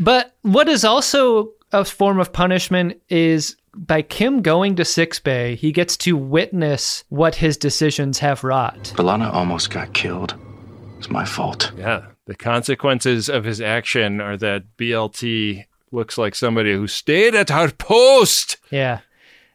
[0.00, 5.54] But what is also a form of punishment is by Kim going to Sick Bay,
[5.54, 8.92] he gets to witness what his decisions have wrought.
[8.96, 10.34] B'Elanna almost got killed.
[10.98, 11.72] It's my fault.
[11.76, 12.06] Yeah.
[12.26, 17.70] The consequences of his action are that BLT looks like somebody who stayed at our
[17.70, 18.56] post.
[18.70, 19.00] Yeah.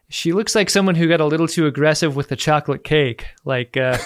[0.08, 3.26] She looks like someone who got a little too aggressive with the chocolate cake.
[3.44, 3.98] Like, uh,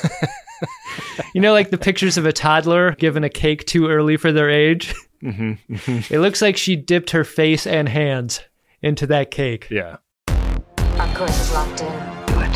[1.35, 4.50] you know, like the pictures of a toddler given a cake too early for their
[4.50, 4.94] age?
[5.22, 5.98] Mm-hmm.
[6.14, 8.42] it looks like she dipped her face and hands
[8.83, 9.68] into that cake.
[9.70, 9.96] Yeah.
[11.14, 11.92] Our course is locked in.
[12.27, 12.50] Good.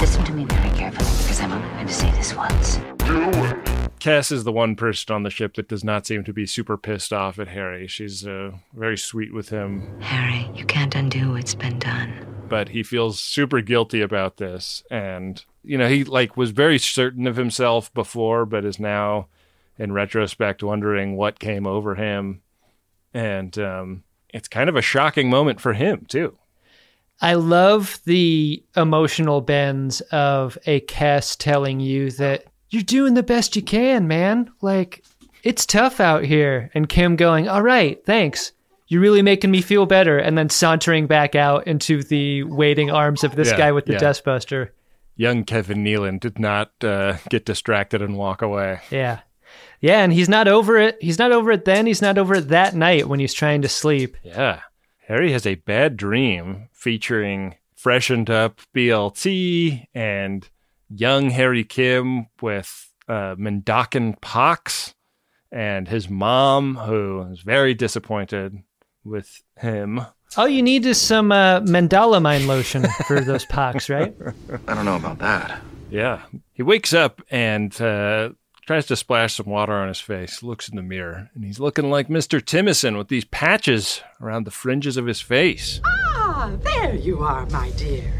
[0.00, 2.76] Listen to me very carefully because I'm only going to say this once.
[2.98, 3.64] Do it.
[3.98, 6.76] Kes is the one person on the ship that does not seem to be super
[6.76, 7.88] pissed off at Harry.
[7.88, 12.24] She's uh, very sweet with him, Harry, you can't undo what's been done.
[12.48, 14.84] but he feels super guilty about this.
[14.88, 19.26] And, you know, he like was very certain of himself before, but is now
[19.76, 22.42] in retrospect wondering what came over him.
[23.12, 26.38] And um, it's kind of a shocking moment for him, too.
[27.20, 33.56] I love the emotional bends of a cast telling you that you're doing the best
[33.56, 34.50] you can, man.
[34.60, 35.04] Like,
[35.42, 36.70] it's tough out here.
[36.74, 38.52] And Kim going, all right, thanks.
[38.88, 40.18] You're really making me feel better.
[40.18, 43.94] And then sauntering back out into the waiting arms of this Yeah, guy with the
[43.94, 44.00] yeah.
[44.00, 44.70] dustbuster.
[45.16, 48.80] Young Kevin Nealon did not uh, get distracted and walk away.
[48.90, 49.20] Yeah.
[49.80, 50.98] Yeah, and he's not over it.
[51.00, 51.86] He's not over it then.
[51.86, 54.16] He's not over it that night when he's trying to sleep.
[54.22, 54.60] Yeah.
[55.06, 60.48] Harry has a bad dream featuring freshened up BLT and
[60.88, 64.94] young Harry Kim with uh, Mendakan pox
[65.52, 68.64] and his mom, who is very disappointed
[69.04, 70.00] with him.
[70.36, 74.12] All you need is some uh, mandalamine lotion for those pox, right?
[74.66, 75.60] I don't know about that.
[75.88, 76.22] Yeah.
[76.52, 78.30] He wakes up and uh,
[78.66, 81.88] tries to splash some water on his face, looks in the mirror, and he's looking
[81.88, 82.40] like Mr.
[82.40, 85.80] Timicin with these patches around the fringes of his face.
[85.86, 88.10] Ah, there you are, my dear.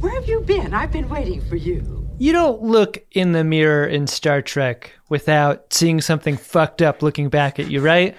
[0.00, 0.74] Where have you been?
[0.74, 2.08] I've been waiting for you.
[2.18, 7.30] You don't look in the mirror in Star Trek without seeing something fucked up looking
[7.30, 8.14] back at you, right?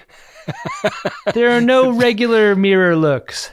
[1.34, 3.50] there are no regular mirror looks.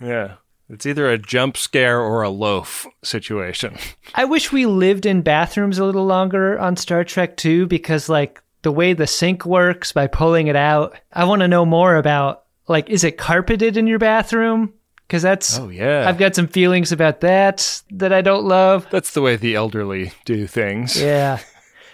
[0.00, 0.36] Yeah.
[0.68, 3.76] It's either a jump scare or a loaf situation.
[4.14, 8.42] I wish we lived in bathrooms a little longer on Star Trek too, because like
[8.62, 12.44] the way the sink works by pulling it out, I want to know more about
[12.66, 14.72] like, is it carpeted in your bathroom?
[15.06, 16.08] Because that's Oh, yeah.
[16.08, 18.88] I've got some feelings about that that I don't love.
[18.90, 21.00] That's the way the elderly do things.
[21.00, 21.38] Yeah.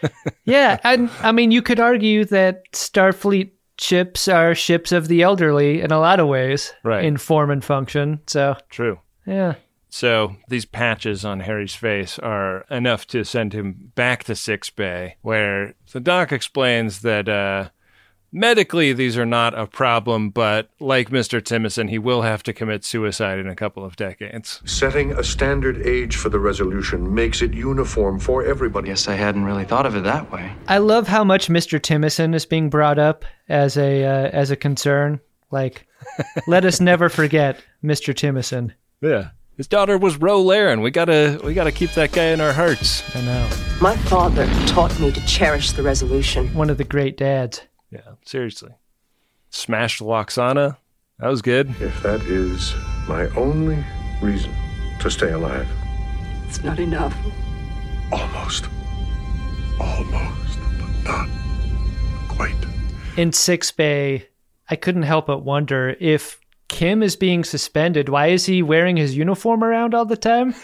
[0.47, 0.79] yeah.
[0.83, 5.91] I, I mean, you could argue that Starfleet ships are ships of the elderly in
[5.93, 7.05] a lot of ways, Right.
[7.05, 8.21] in form and function.
[8.27, 9.01] So, True.
[9.27, 9.55] yeah.
[9.89, 15.17] So these patches on Harry's face are enough to send him back to Sick Bay,
[15.21, 17.69] where the doc explains that uh,
[18.33, 21.41] medically these are not a problem, but like Mr.
[21.41, 24.61] Timicin, he will have to commit suicide in a couple of decades.
[24.65, 28.89] Setting a standard age for the resolution makes it uniform for everybody.
[28.89, 30.53] Yes, I hadn't really thought of it that way.
[30.67, 31.79] I love how much Mr.
[31.79, 35.21] Timicin is being brought up as a uh, as a concern.
[35.51, 35.87] Like,
[36.47, 38.15] let us never forget Mr.
[38.15, 38.73] Timicin.
[39.01, 39.31] Yeah.
[39.59, 40.81] His daughter was Ro Laren.
[40.81, 43.05] We gotta we gotta keep that guy in our hearts.
[43.15, 43.51] I know.
[43.81, 46.53] My father taught me to cherish the resolution.
[46.55, 47.61] One of the great dads.
[47.93, 48.71] Yeah, seriously.
[49.51, 50.79] Smashed Lwaxana.
[51.19, 51.69] That was good.
[51.81, 52.75] If that is
[53.07, 53.85] my only
[54.23, 54.53] reason
[55.01, 55.69] to stay alive.
[56.49, 57.15] It's not enough.
[58.11, 58.69] Almost.
[59.79, 61.29] Almost, but not
[62.29, 62.57] quite.
[63.17, 64.29] In Sick Bay,
[64.71, 68.09] I couldn't help but wonder if Kim is being suspended.
[68.09, 70.55] Why is he wearing his uniform around all the time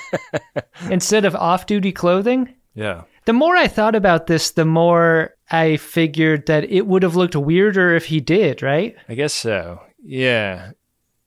[0.90, 2.54] instead of off-duty clothing?
[2.74, 3.04] Yeah.
[3.26, 7.36] The more I thought about this, the more I figured that it would have looked
[7.36, 8.96] weirder if he did, right?
[9.08, 9.80] I guess so.
[10.02, 10.72] Yeah.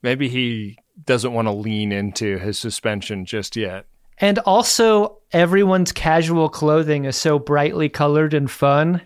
[0.03, 3.85] Maybe he doesn't want to lean into his suspension just yet.
[4.19, 9.01] And also, everyone's casual clothing is so brightly colored and fun.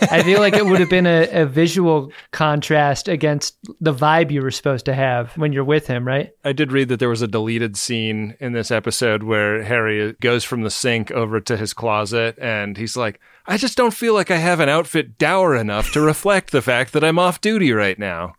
[0.00, 4.42] I feel like it would have been a, a visual contrast against the vibe you
[4.42, 6.32] were supposed to have when you're with him, right?
[6.44, 10.44] I did read that there was a deleted scene in this episode where Harry goes
[10.44, 14.30] from the sink over to his closet and he's like, I just don't feel like
[14.30, 17.98] I have an outfit dour enough to reflect the fact that I'm off duty right
[17.98, 18.34] now.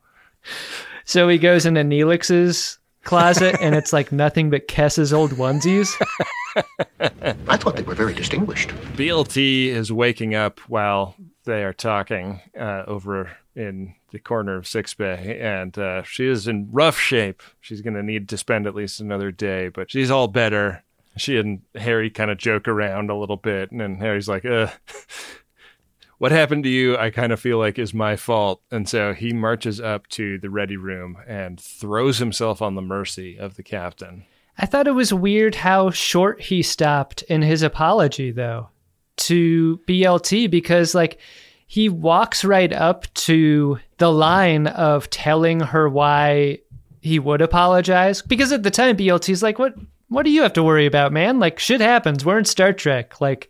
[1.05, 5.93] So he goes into Neelix's closet and it's like nothing but Kes's old onesies.
[7.47, 8.69] I thought they were very distinguished.
[8.95, 14.95] BLT is waking up while they are talking uh, over in the corner of Sick
[14.97, 17.41] Bay, and uh, she is in rough shape.
[17.61, 20.83] She's going to need to spend at least another day, but she's all better.
[21.17, 24.67] She and Harry kind of joke around a little bit, and then Harry's like, uh,
[26.17, 28.61] what happened to you, I kind of feel like is my fault.
[28.71, 33.37] And so he marches up to the ready room and throws himself on the mercy
[33.37, 34.25] of the captain.
[34.57, 38.69] I thought it was weird how short he stopped in his apology, though,
[39.17, 41.19] to BLT because, like,
[41.67, 46.59] he walks right up to the line of telling her why
[47.01, 48.21] he would apologize.
[48.21, 49.75] Because at the time, BLT's like, what?
[50.09, 51.39] What do you have to worry about, man?
[51.39, 52.23] Like, shit happens.
[52.23, 53.19] We're in Star Trek.
[53.19, 53.49] Like,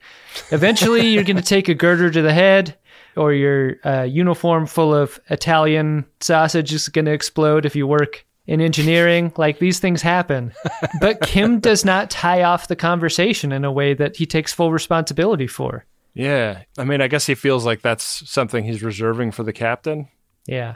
[0.52, 2.78] eventually you're going to take a girder to the head,
[3.18, 8.26] or your uh, uniform full of Italian sausage is going to explode if you work
[8.48, 9.34] in engineering.
[9.38, 10.54] Like these things happen.
[11.00, 14.72] But Kim does not tie off the conversation in a way that he takes full
[14.72, 15.86] responsibility for.
[16.14, 16.64] Yeah.
[16.78, 20.08] I mean, I guess he feels like that's something he's reserving for the captain.
[20.46, 20.76] Yeah.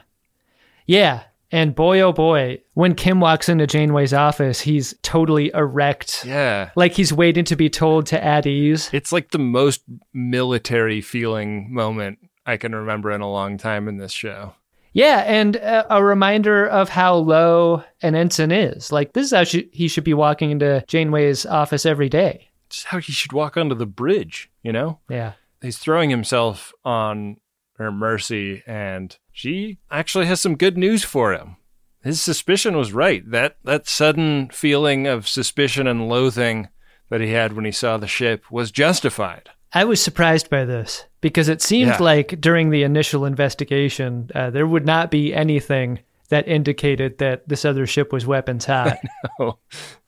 [0.85, 1.23] Yeah.
[1.51, 6.25] And boy, oh boy, when Kim walks into Janeway's office, he's totally erect.
[6.25, 6.71] Yeah.
[6.75, 8.89] Like he's waiting to be told to at ease.
[8.91, 9.81] It's like the most
[10.13, 14.55] military feeling moment I can remember in a long time in this show.
[14.97, 18.91] Yeah, and a, a reminder of how low an ensign is.
[18.91, 22.47] Like this is how she, he should be walking into Janeway's office every day.
[22.65, 24.99] It's how he should walk onto the bridge, you know?
[25.07, 25.33] Yeah.
[25.61, 27.37] He's throwing himself on
[27.77, 31.57] her mercy, and she actually has some good news for him.
[32.01, 33.29] His suspicion was right.
[33.29, 36.69] That that sudden feeling of suspicion and loathing
[37.09, 39.51] that he had when he saw the ship was justified.
[39.73, 41.97] I was surprised by this because it seemed Yeah.
[42.01, 45.99] like during the initial investigation, uh, there would not be anything
[46.29, 48.97] that indicated that this other ship was weapons hot.
[49.39, 49.57] No,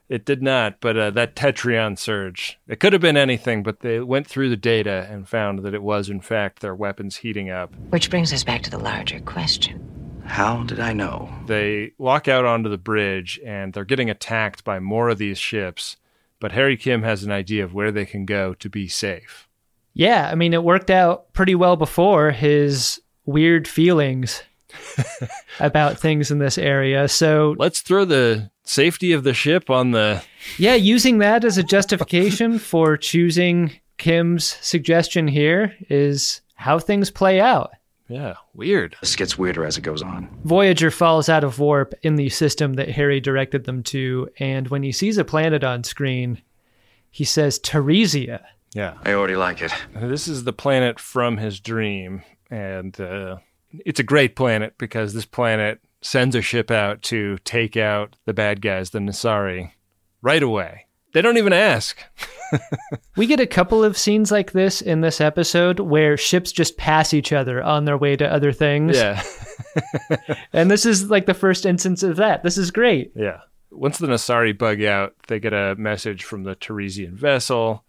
[0.08, 0.80] it did not.
[0.82, 4.58] But uh, that tetryon surge, it could have been anything, but they went through the
[4.58, 7.74] data and found that it was, in fact, their weapons heating up.
[7.90, 9.86] Which brings us back to the larger question.
[10.26, 11.30] How did I know?
[11.48, 15.98] They walk out onto the bridge and they're getting attacked by more of these ships.
[16.40, 19.49] But Harry Kim has an idea of where they can go to be safe.
[19.94, 24.44] Yeah, I mean, it worked out pretty well before his weird feelings
[25.60, 27.08] about things in this area.
[27.08, 30.24] So, Let's throw the safety of the ship on the.
[30.58, 37.40] yeah, using that as a justification for choosing Kim's suggestion here is how things play
[37.42, 37.72] out.
[38.08, 38.96] Yeah, weird.
[39.02, 40.30] This gets weirder as it goes on.
[40.44, 44.82] Voyager falls out of warp in the system that Harry directed them to, and when
[44.82, 46.42] he sees a planet on screen,
[47.12, 48.42] he says Taresia.
[48.74, 48.96] Yeah.
[49.04, 49.72] I already like it.
[49.94, 53.38] This is the planet from his dream, and uh,
[53.72, 58.34] it's a great planet because this planet sends a ship out to take out the
[58.34, 59.72] bad guys, the Nasari,
[60.22, 60.86] right away.
[61.14, 61.98] they don't even ask.
[63.18, 67.14] we get a couple of scenes like this in this episode where ships just pass
[67.14, 68.96] each other on their way to other things.
[68.96, 69.22] Yeah.
[70.54, 72.44] and this is like the first instance of that.
[72.44, 73.12] This is great.
[73.16, 73.42] Yeah.
[73.72, 77.84] Once the Nasari bug out, they get a message from the Taresian vessel.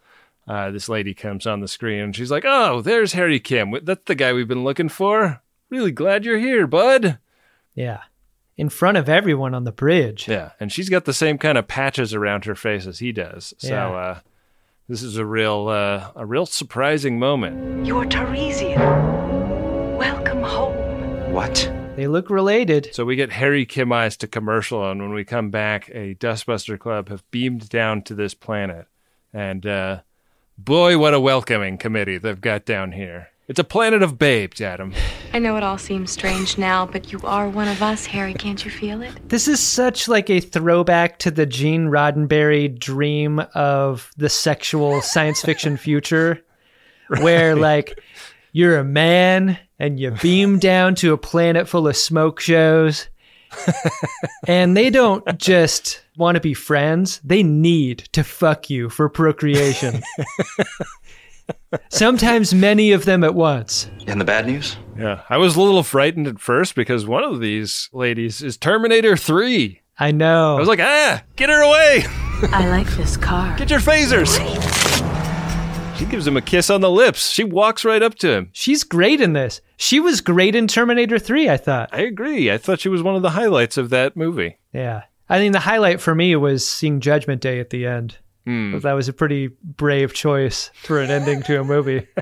[0.49, 3.75] Uh, this lady comes on the screen and she's like, Oh, there's Harry Kim.
[3.83, 5.43] That's the guy we've been looking for.
[5.69, 7.19] Really glad you're here, bud.
[7.75, 8.01] Yeah.
[8.57, 10.27] In front of everyone on the bridge.
[10.29, 10.51] Yeah.
[10.59, 13.55] And she's got the same kind of patches around her face as he does.
[13.59, 13.89] So, Yeah.
[13.91, 14.19] uh,
[14.89, 17.87] this is a real, uh, a real surprising moment.
[17.87, 18.77] You're Taresian.
[19.97, 21.33] Welcome home.
[21.33, 21.71] What?
[21.97, 22.91] They look related.
[22.93, 26.79] So we get Harry Kim eyes to commercial, and when we come back, a Dustbuster
[26.79, 28.87] Club have beamed down to this planet,
[29.33, 30.01] and uh,
[30.65, 33.29] boy, what a welcoming committee they've got down here.
[33.49, 34.95] It's a planet of babes, Adam.
[35.33, 38.33] I know it all seems strange now, but you are one of us, Harry.
[38.35, 39.29] Can't you feel it?
[39.29, 45.43] This is such like a throwback to the Gene Roddenberry dream of the sexual science
[45.43, 46.41] fiction future,
[47.21, 48.01] where like
[48.53, 53.09] you're a man and you beam down to a planet full of smoke shows.
[54.47, 60.03] and they don't just want to be friends, they need to fuck you for procreation.
[61.89, 63.91] Sometimes many of them at once.
[64.07, 64.77] And the bad news?
[64.99, 69.17] Yeah, I was a little frightened at first because one of these ladies is Terminator
[69.17, 69.81] 3.
[69.99, 70.57] I know.
[70.57, 72.05] I was like, ah, get her away!
[72.53, 73.57] I like this car.
[73.59, 74.80] Get your phasers!
[76.01, 77.29] She gives him a kiss on the lips.
[77.29, 78.49] She walks right up to him.
[78.53, 79.61] She's great in this.
[79.77, 81.91] She was great in Terminator 3, I thought.
[81.93, 82.51] I agree.
[82.51, 84.57] I thought she was one of the highlights of that movie.
[84.73, 85.03] Yeah.
[85.29, 88.17] I think the highlight for me was seeing Judgment Day at the end.
[88.47, 88.79] Hmm.
[88.79, 92.07] That was a pretty brave choice for an ending to a movie.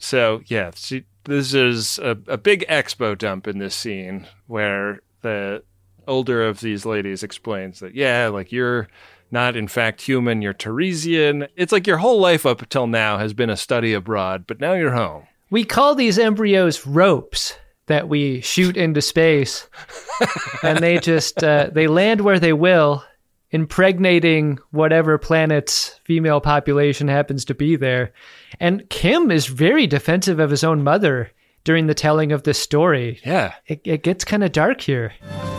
[0.00, 5.62] So yeah, she, this is a, a big expo dump in this scene where the
[6.08, 8.88] older of these ladies explains that yeah, like you're
[9.30, 11.48] not in fact human, you're Taresian.
[11.56, 14.72] It's like your whole life up until now has been a study abroad, but now
[14.72, 15.26] you're home.
[15.50, 19.68] We call these embryos ropes that we shoot into space,
[20.62, 23.04] and they just uh, they land where they will,
[23.50, 28.12] impregnating whatever planet's female population happens to be there.
[28.60, 31.32] And Kim is very defensive of his own mother
[31.64, 33.20] during the telling of this story.
[33.24, 35.12] Yeah, it, it gets kind of dark here.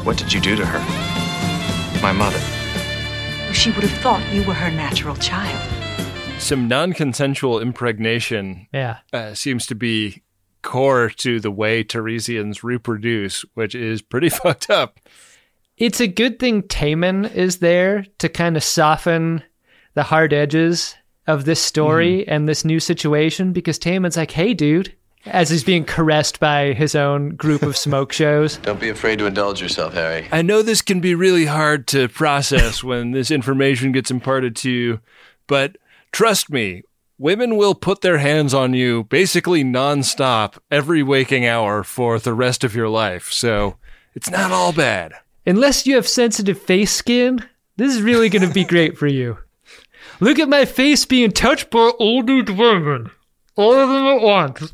[0.04, 2.02] What did you do to her?
[2.02, 2.61] My mother.
[3.54, 5.62] She would have thought you were her natural child.
[6.42, 8.98] Some non-consensual impregnation Yeah.
[9.14, 10.24] uh, seems to be
[10.64, 15.00] core to the way Taresians reproduce, which is pretty fucked up.
[15.78, 19.44] It's a good thing Taman is there to kind of soften
[19.94, 20.96] the hard edges
[21.28, 25.86] of this story and this new situation because Taman's like, hey, dude, as he's being
[25.86, 28.58] caressed by his own group of smoke shows.
[28.64, 30.28] Don't be afraid to indulge yourself, Harry.
[30.32, 34.72] I know this can be really hard to process when this information gets imparted to
[34.72, 35.00] you,
[35.48, 35.78] but
[36.12, 36.84] trust me,
[37.18, 42.64] women will put their hands on you basically nonstop every waking hour for the rest
[42.64, 43.32] of your life.
[43.32, 43.78] So
[44.16, 45.14] it's not all bad.
[45.46, 47.46] Unless you have sensitive face skin,
[47.78, 49.38] this is really going to be great for you.
[50.20, 53.12] Look at my face being touched by older women.
[53.56, 54.74] All of them at once.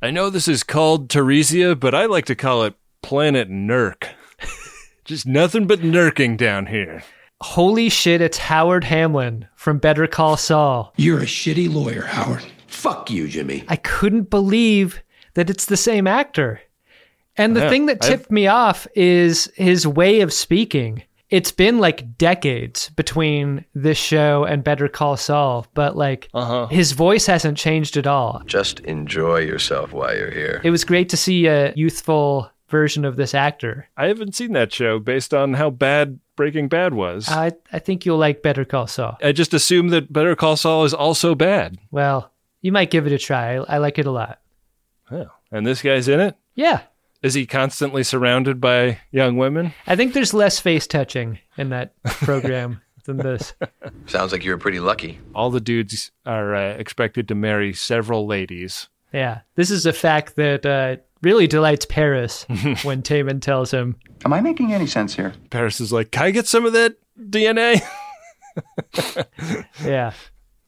[0.00, 4.08] I know this is called Taresia, but I like to call it Planet Nurk.
[5.04, 7.02] Just nothing but nurking down here.
[7.40, 10.92] Holy shit, it's Howard Hamlin from Better Call Saul.
[10.96, 12.44] You're a shitty lawyer, Howard.
[12.66, 13.64] Fuck you, Jimmy.
[13.68, 15.02] I couldn't believe
[15.34, 16.60] that it's the same actor.
[17.36, 21.02] And the Yeah, thing that I've- tipped me off is his way of speaking.
[21.30, 26.68] It's been like decades between this show and Better Call Saul, but like uh-huh.
[26.68, 28.42] his voice hasn't changed at all.
[28.46, 30.60] Just enjoy yourself while you're here.
[30.64, 33.88] It was great to see a youthful version of this actor.
[33.96, 37.28] I haven't seen that show based on how bad Breaking Bad was.
[37.28, 39.18] I I think you'll like Better Call Saul.
[39.22, 41.78] I just assume that Better Call Saul is also bad.
[41.90, 43.56] Well, you might give it a try.
[43.56, 44.40] I, I like it a lot.
[45.10, 45.26] Oh.
[45.50, 46.36] And this guy's in it?
[46.54, 46.82] Yeah.
[47.22, 49.74] Is he constantly surrounded by young women?
[49.86, 53.54] I think there's less face touching in that program than this.
[54.06, 55.18] Sounds like you were pretty lucky.
[55.34, 58.88] All the dudes are uh, expected to marry several ladies.
[59.12, 62.46] Yeah, this is a fact that uh, really delights Paris
[62.82, 63.96] when Taman tells him.
[64.24, 65.32] Am I making any sense here?
[65.50, 67.80] Paris is like, Can I get some of that DNA?
[69.84, 70.12] Yeah.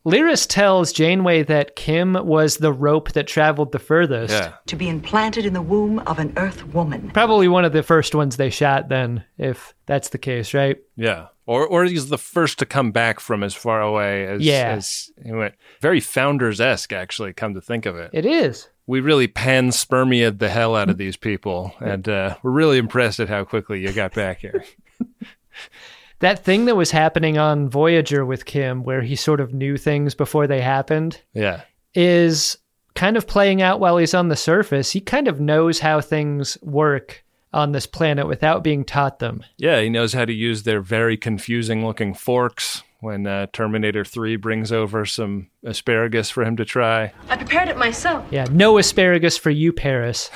[0.07, 4.33] Lyris tells Janeway that Kim was the rope that traveled the furthest.
[4.33, 4.55] Yeah.
[4.67, 7.11] To be implanted in the womb of an Earth woman.
[7.11, 10.79] Probably one of the first ones they shot, then, if that's the case, right?
[10.97, 11.27] Yeah.
[11.47, 14.71] Or or he's the first to come back from as far away as, Yeah.
[14.77, 15.55] as he went.
[15.81, 18.11] Very founders esque, actually, come to think of it.
[18.15, 18.69] It is.
[18.87, 23.29] We really panspermiated the hell out of these people, and uh, we're really impressed at
[23.29, 24.65] how quickly you got back here.
[26.21, 30.15] That thing that was happening on Voyager with Kim, where he sort of knew things
[30.15, 31.63] before they happened, Yeah.
[31.95, 32.57] is
[32.95, 34.93] kind of playing out while he's on the surface.
[34.93, 39.43] He kind of knows how things work on this planet without being taught them.
[39.57, 44.37] Yeah, he knows how to use their very confusing looking forks when uh, Terminator 3
[44.37, 47.13] brings over some asparagus for him to try.
[47.31, 48.27] I prepared it myself.
[48.31, 50.31] Yeah, no asparagus for you, Paris.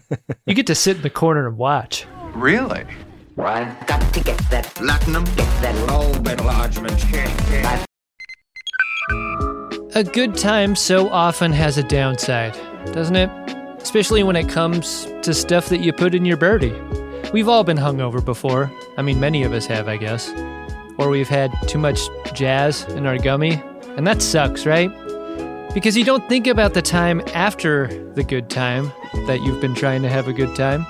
[0.46, 2.06] you get to sit in the corner and watch.
[2.34, 2.84] Really?
[3.36, 5.22] Well, I've got to get that Platinum?
[5.24, 7.04] get that enlargement.
[9.94, 12.54] A good time so often has a downside,
[12.94, 13.30] doesn't it?
[13.76, 16.74] Especially when it comes to stuff that you put in your birdie.
[17.34, 18.72] We've all been hungover before.
[18.96, 20.32] I mean, many of us have, I guess.
[20.96, 22.00] Or we've had too much
[22.32, 23.62] jazz in our gummy.
[23.98, 24.88] And that sucks, right?
[25.74, 28.90] Because you don't think about the time after the good time
[29.26, 30.86] that you've been trying to have a good time.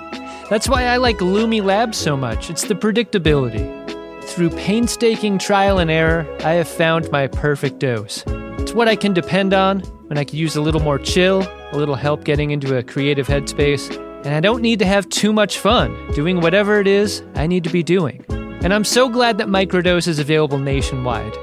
[0.49, 2.51] That's why I like Lumi Labs so much.
[2.51, 4.23] It's the predictability.
[4.23, 8.23] Through painstaking trial and error, I have found my perfect dose.
[8.59, 11.43] It's what I can depend on when I could use a little more chill,
[11.73, 13.91] a little help getting into a creative headspace,
[14.25, 17.65] and I don't need to have too much fun doing whatever it is I need
[17.65, 18.25] to be doing.
[18.29, 21.35] And I'm so glad that Microdose is available nationwide.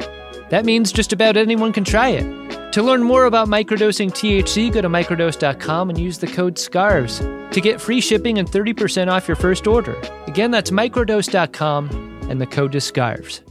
[0.49, 2.42] That means just about anyone can try it.
[2.73, 7.19] To learn more about microdosing THC, go to microdose.com and use the code SCARVES
[7.51, 9.95] to get free shipping and 30% off your first order.
[10.25, 13.41] Again, that's microdose.com and the code is SCARVES.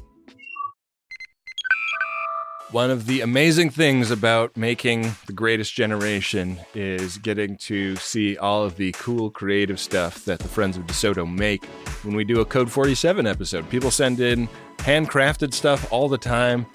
[2.72, 8.64] One of the amazing things about making The Greatest Generation is getting to see all
[8.64, 11.64] of the cool creative stuff that the Friends of DeSoto make
[12.02, 13.70] when we do a Code 47 episode.
[13.70, 14.48] People send in
[14.78, 16.66] handcrafted stuff all the time,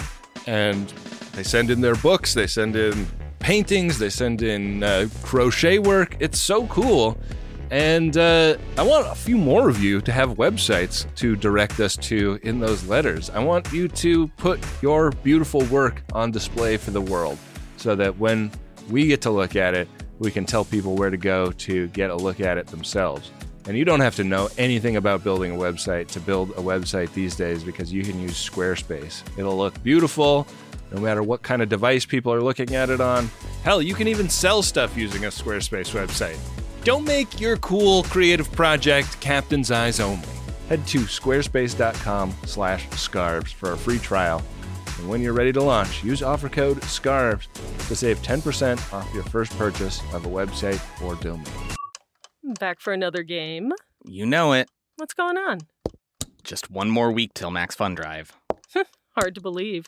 [0.45, 0.93] and
[1.38, 3.05] they send in their books, they send in
[3.38, 6.17] paintings, they send in uh, crochet work.
[6.19, 7.15] It's so cool.
[7.69, 11.95] And uh, I want a few more of you to have websites to direct us
[11.97, 13.29] to in those letters.
[13.29, 17.38] I want you to put your beautiful work on display for the world
[17.75, 18.49] so that when
[18.89, 22.09] we get to look at it, we can tell people where to go to get
[22.09, 23.31] a look at it themselves.
[23.67, 27.13] And you don't have to know anything about building a website to build a website
[27.13, 29.21] these days because you can use Squarespace.
[29.38, 30.47] It'll look beautiful
[30.91, 33.29] no matter what kind of device people are looking at it on.
[33.63, 36.39] Hell, you can even sell stuff using a Squarespace website.
[36.83, 40.27] Don't make your cool creative project captain's eyes only.
[40.69, 44.43] Head to squarespace.com slash scarves for a free trial.
[44.97, 47.47] And when you're ready to launch, use offer code SCARVES
[47.88, 51.45] to save 10% off your first purchase of a website or domain.
[52.59, 53.73] Back for another game.
[54.05, 54.69] You know it.
[54.95, 55.59] What's going on?
[56.43, 58.33] Just one more week till Max Fun Drive.
[59.15, 59.88] Hard to believe.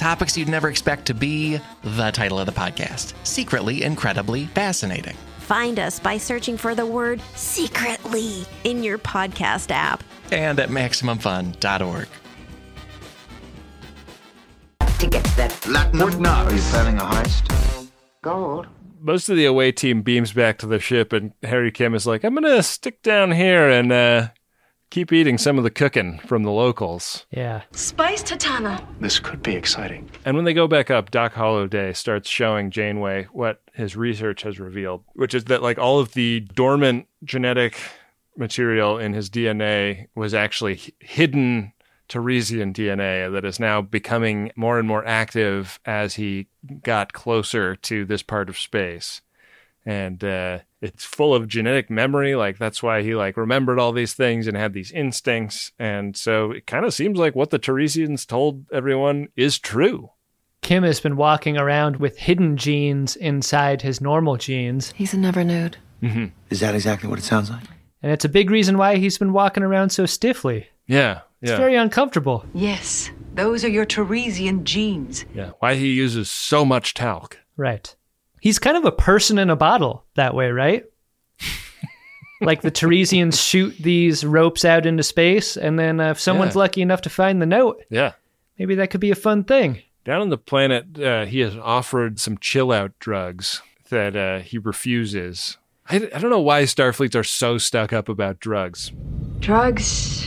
[0.00, 5.14] Topics you'd never expect to be the title of the podcast Secretly Incredibly Fascinating.
[5.40, 10.02] Find us by searching for the word secretly in your podcast app.
[10.32, 12.08] And at MaximumFun.org.
[15.00, 16.24] to get that Platinum?
[16.24, 17.90] Are you planning a heist?
[18.22, 18.68] gold.
[19.00, 22.24] Most of the away team beams back to the ship, and Harry Kim is like,
[22.24, 24.28] I'm going to stick down here and uh,
[24.90, 27.26] keep eating some of the cooking from the locals.
[27.30, 27.62] Yeah.
[27.72, 28.84] Spice Tatana.
[29.00, 30.10] This could be exciting.
[30.24, 34.58] And when they go back up, Doc Holloday starts showing Janeway what his research has
[34.60, 37.78] revealed, which is that like all of the dormant genetic
[38.36, 41.72] material in his DNA was actually h- hidden
[42.08, 46.48] Taresian DNA that is now becoming more and more active as he
[46.82, 49.20] got closer to this part of space.
[49.86, 52.34] And uh, it's full of genetic memory.
[52.34, 55.72] Like that's why he like remembered all these things and had these instincts.
[55.78, 60.10] And so it kind of seems like what the Taresians told everyone is true.
[60.62, 64.92] Kim has been walking around with hidden genes inside his normal genes.
[64.94, 65.78] He's a never nude.
[66.02, 66.26] Mm-hmm.
[66.50, 67.64] Is that exactly what it sounds like?
[68.02, 70.68] And it's a big reason why he's been walking around so stiffly.
[70.86, 72.44] Yeah, It's yeah, very uncomfortable.
[72.52, 75.24] Yes, those are your Taresian genes.
[75.34, 75.52] yeah.
[75.60, 77.38] Why he uses so much talc?
[77.56, 77.94] Right.
[78.40, 80.84] He's kind of a person in a bottle that way, right?
[82.40, 86.60] like the Taresians shoot these ropes out into space, and then uh, if someone's Yeah.
[86.60, 88.12] lucky enough to find the note, Yeah.
[88.58, 89.80] maybe that could be a fun thing.
[90.04, 93.60] Down on the planet, uh, he has offered some chill out drugs
[93.90, 95.58] that uh, he refuses.
[95.88, 98.92] I, I don't know why Starfleets are so stuck up about drugs.
[99.40, 100.26] Drugs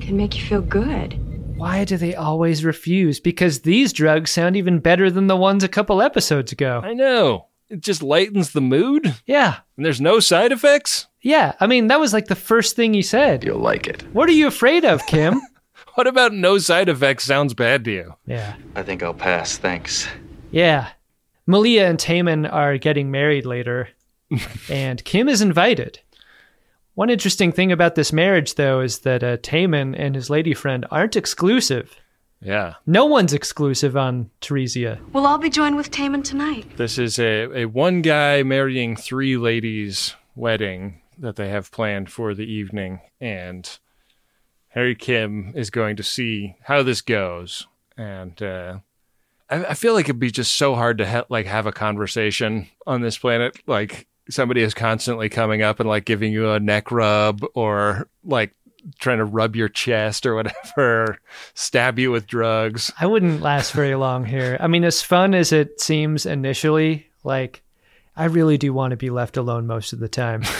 [0.00, 1.16] can make you feel good.
[1.56, 3.20] Why do they always refuse?
[3.20, 6.80] Because these drugs sound even better than the ones a couple episodes ago.
[6.82, 7.46] I know.
[7.70, 9.56] It just lightens the mood, Yeah.
[9.76, 11.06] and there's no side effects.
[11.22, 11.54] Yeah.
[11.60, 13.44] I mean, that was like the first thing you said.
[13.44, 14.02] You'll like it.
[14.12, 15.40] What are you afraid of, Kim?
[15.94, 18.14] What about no side effects sounds bad to you?
[18.26, 18.56] yeah.
[18.74, 20.08] I think I'll pass, thanks.
[20.50, 20.88] Yeah.
[21.46, 23.90] Malia and Taman are getting married later,
[24.68, 26.00] and Kim is invited.
[26.94, 30.86] One interesting thing about this marriage, though, is that uh, Taman and his lady friend
[30.90, 31.96] aren't exclusive.
[32.40, 32.74] Yeah.
[32.86, 35.00] No one's exclusive on Taresia.
[35.12, 36.76] We'll all be joined with Taman tonight.
[36.76, 42.34] This is a, a one guy marrying three ladies wedding that they have planned for
[42.34, 43.00] the evening.
[43.20, 43.78] And
[44.68, 47.66] Harry Kim is going to see how this goes.
[47.96, 48.78] And uh,
[49.48, 52.68] I, I feel like it'd be just so hard to ha- like have a conversation
[52.86, 53.56] on this planet.
[53.66, 58.54] Like somebody is constantly coming up and like giving you a neck rub or like
[58.98, 61.18] trying to rub your chest or whatever,
[61.54, 62.92] stab you with drugs.
[63.00, 64.56] I wouldn't last very long here.
[64.60, 67.62] I mean, as fun as it seems initially, like,
[68.16, 70.42] I really do want to be left alone most of the time.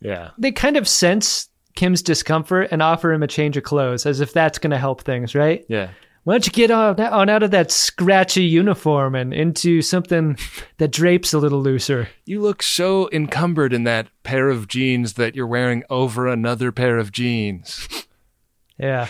[0.00, 0.30] Yeah.
[0.38, 4.32] they kind of sense Kim's discomfort and offer him a change of clothes as if
[4.32, 5.64] that's going to help things, right?
[5.68, 5.90] Yeah.
[6.28, 10.36] Why don't you get on, on out of that scratchy uniform and into something
[10.76, 12.10] that drapes a little looser?
[12.26, 16.98] You look so encumbered in that pair of jeans that you're wearing over another pair
[16.98, 17.88] of jeans.
[18.76, 19.08] Yeah.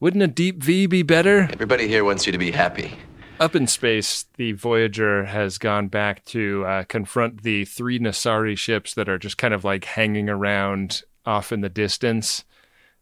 [0.00, 1.48] Wouldn't a deep V be better?
[1.52, 2.98] Everybody here wants you to be happy.
[3.38, 8.94] Up in space, the Voyager has gone back to uh, confront the three Nasari ships
[8.94, 12.42] that are just kind of like hanging around off in the distance.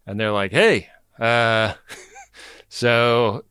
[0.07, 1.73] And they're like, hey, uh,
[2.79, 3.45] so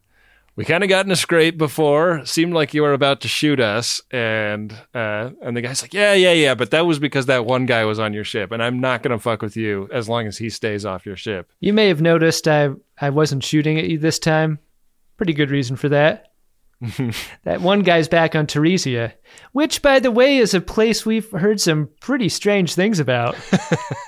[0.55, 2.25] we kind of got in a scrape before.
[2.25, 4.01] Seemed like you were about to shoot us.
[4.09, 7.65] And, uh, and the guy's like, yeah, yeah, yeah, but that was because that one
[7.65, 8.53] guy was on your ship.
[8.53, 11.51] And I'm not to fuck with you as long as he stays off your ship.
[11.59, 12.69] You may have noticed I,
[13.01, 14.59] I wasn't shooting at you this time.
[15.17, 16.31] Pretty good reason for that.
[17.43, 19.13] that one guy's back on Taresia,
[19.51, 23.35] which, by the way, is a place we've heard some pretty strange things about.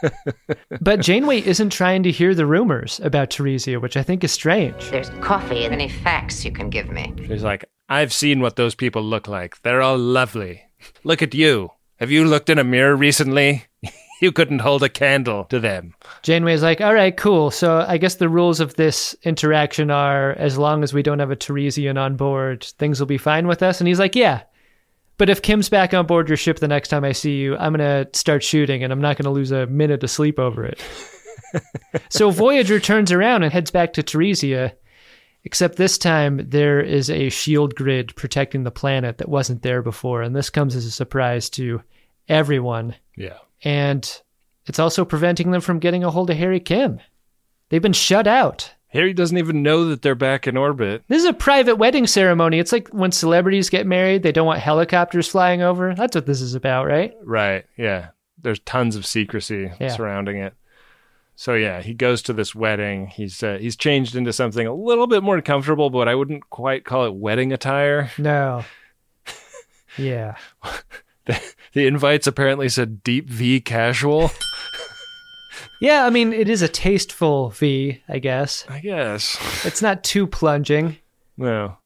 [0.82, 4.92] but Janeway isn't trying to hear the rumors about Taresia, which I think is strange.
[4.92, 7.14] There's coffee and any facts you can give me.
[7.28, 9.60] She's like, I've seen what those people look like.
[9.64, 10.62] They're all lovely.
[11.04, 11.72] Look at you.
[11.98, 13.66] Have you looked in a mirror recently?
[14.22, 15.96] you couldn't hold a candle to them.
[16.24, 17.52] Janeway's like, all right, cool.
[17.52, 21.32] So I guess the rules of this interaction are as long as we don't have
[21.32, 23.80] a Taresian on board, things will be fine with us.
[23.80, 24.44] And he's like, yeah.
[25.18, 27.74] But if Kim's back on board your ship the next time I see you, I'm
[27.74, 30.66] going to start shooting and I'm not going to lose a minute of sleep over
[30.66, 30.82] it.
[32.10, 34.74] so Voyager turns around and heads back to Taresia,
[35.44, 40.22] except this time there is a shield grid protecting the planet that wasn't there before.
[40.22, 41.82] And this comes as a surprise to
[42.30, 42.96] everyone.
[43.18, 43.40] Yeah.
[43.64, 44.22] And
[44.66, 47.00] it's also preventing them from getting a hold of Harry Kim.
[47.70, 48.74] They've been shut out.
[48.88, 51.04] Harry doesn't even know that they're back in orbit.
[51.08, 52.58] This is a private wedding ceremony.
[52.58, 55.94] It's like when celebrities get married, they don't want helicopters flying over.
[55.94, 57.14] That's what this is about, right?
[57.24, 57.66] Right.
[57.78, 58.10] Yeah.
[58.42, 59.90] There's tons of secrecy Yeah.
[59.90, 60.54] surrounding it.
[61.36, 63.08] So yeah, he goes to this wedding.
[63.08, 66.84] He's uh, he's changed into something a little bit more comfortable, but I wouldn't quite
[66.84, 68.10] call it wedding attire.
[68.18, 68.66] No.
[69.98, 70.36] Yeah.
[71.74, 74.32] The, the invites apparently said deep V casual.
[75.80, 78.66] Yeah, I mean, it is a tasteful V, I guess.
[78.68, 79.38] I guess.
[79.66, 80.98] It's not too plunging.
[81.38, 81.78] No.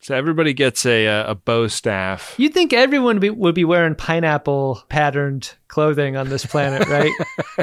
[0.00, 2.34] So everybody gets a uh, a bow staff.
[2.38, 7.12] You'd think everyone be, would be wearing pineapple patterned clothing on this planet, right?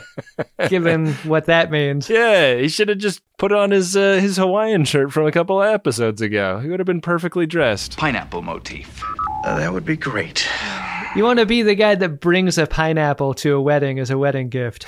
[0.70, 2.10] Given what that means.
[2.10, 5.62] Yeah, he should have just put on his uh, his Hawaiian shirt from a couple
[5.62, 6.60] of episodes ago.
[6.60, 7.98] He would have been perfectly dressed.
[7.98, 9.02] Pineapple motif.
[9.46, 10.48] Uh, that would be great.
[11.16, 14.18] You want to be the guy that brings a pineapple to a wedding as a
[14.18, 14.88] wedding gift.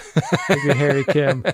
[0.63, 1.45] Your Harry Kim.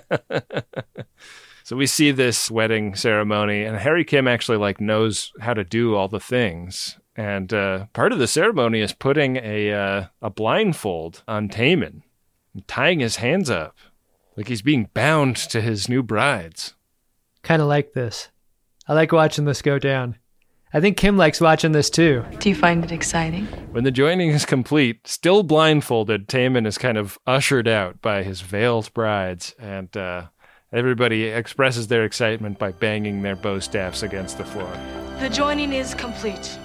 [1.63, 5.95] So we see this wedding ceremony, and Harry Kim actually like knows how to do
[5.95, 6.97] all the things.
[7.15, 12.03] And uh, part of the ceremony is putting a uh, a blindfold on Taman,
[12.67, 13.78] tying his hands up,
[14.36, 16.74] like he's being bound to his new brides.
[17.41, 18.30] Kind of like this.
[18.88, 20.17] I like watching this go down.
[20.74, 22.24] I think Kim likes watching this too.
[22.39, 23.45] Do you find it exciting?
[23.72, 28.39] When the joining is complete, still blindfolded, Taman is kind of ushered out by his
[28.39, 30.28] veiled brides, and uh,
[30.72, 34.72] everybody expresses their excitement by banging their bow staffs against the floor.
[35.19, 36.57] The joining is complete.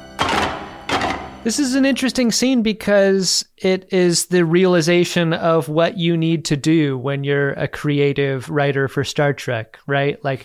[1.47, 6.57] This is an interesting scene because it is the realization of what you need to
[6.57, 10.19] do when you're a creative writer for Star Trek, right?
[10.25, 10.45] Like,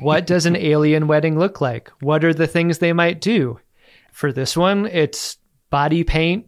[0.00, 1.90] what does an alien wedding look like?
[2.02, 3.60] What are the things they might do?
[4.12, 5.38] For this one, it's
[5.70, 6.44] body paint,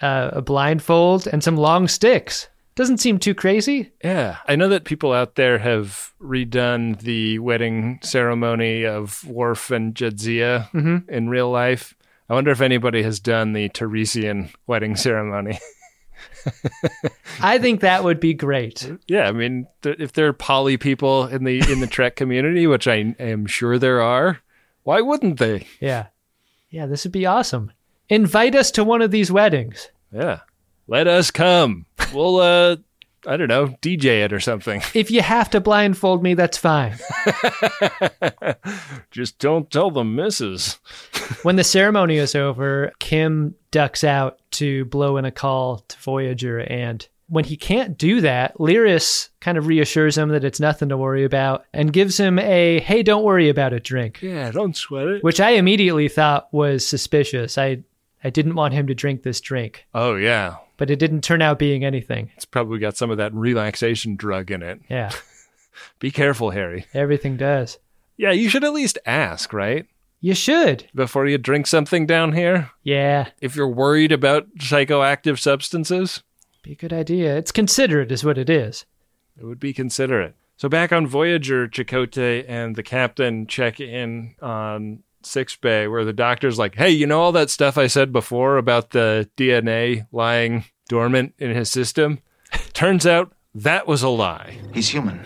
[0.00, 2.46] uh, a blindfold, and some long sticks.
[2.76, 3.90] Doesn't seem too crazy.
[4.04, 9.96] Yeah, I know that people out there have redone the wedding ceremony of Worf and
[9.96, 11.08] Jadzia Mhm.
[11.08, 11.96] in real life.
[12.28, 15.58] I wonder if anybody has done the Taresian wedding ceremony.
[17.40, 18.90] I think that would be great.
[19.06, 22.66] yeah, I mean, th- if there are poly people in the in the Trek community,
[22.66, 24.40] which I am sure there are,
[24.82, 25.66] why wouldn't they?
[25.80, 26.06] Yeah.
[26.70, 27.72] Yeah, this would be awesome.
[28.08, 29.88] Invite us to one of these weddings.
[30.12, 30.40] Yeah,
[30.86, 31.86] let us come.
[32.12, 32.76] We'll, uh,
[33.28, 34.82] I don't know, DJ it or something.
[34.94, 36.96] If you have to blindfold me, that's fine.
[39.10, 40.78] Just don't tell the missus.
[41.42, 46.58] when the ceremony is over, Kim ducks out to blow in a call to Voyager.
[46.60, 50.96] And when he can't do that, Lyris kind of reassures him that it's nothing to
[50.96, 55.06] worry about and gives him a, hey, don't worry about it drink, Yeah, don't sweat
[55.08, 55.24] it.
[55.24, 57.58] which I immediately thought was suspicious.
[57.58, 57.82] I,
[58.24, 61.58] I didn't want him to drink this drink, Oh yeah, but it didn't turn out
[61.58, 62.30] being anything.
[62.34, 64.80] it's probably got some of that relaxation drug in it.
[64.88, 65.10] Yeah,
[65.98, 66.86] Be careful, Harry.
[66.94, 67.78] everything does.
[68.16, 69.86] Yeah, you should at least ask, right?
[70.20, 70.88] You should.
[70.94, 72.70] Before you drink something down here.
[72.82, 76.24] Yeah, If you're worried about psychoactive substances,
[76.64, 77.36] be a good idea.
[77.36, 78.84] It's considerate, is what it is.
[79.38, 80.34] it would be considerate.
[80.56, 86.12] So back on Voyager, Chakotay and the captain check in on Sick Bay, where the
[86.12, 90.64] doctor's like, "Hey, you know all that stuff I said before about the DNA lying
[90.88, 92.20] dormant in his system?
[92.72, 95.20] Turns out that was a lie." He's human.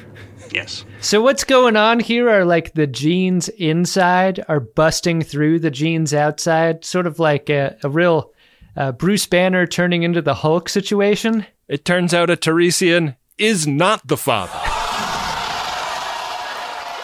[0.53, 0.84] Yes.
[1.00, 6.12] So what's going on here are like the genes inside are busting through the genes
[6.12, 8.32] outside, sort of like a, a real
[8.76, 11.46] uh, Bruce Banner turning into the Hulk situation.
[11.68, 14.72] It turns out a Taresian is not the father.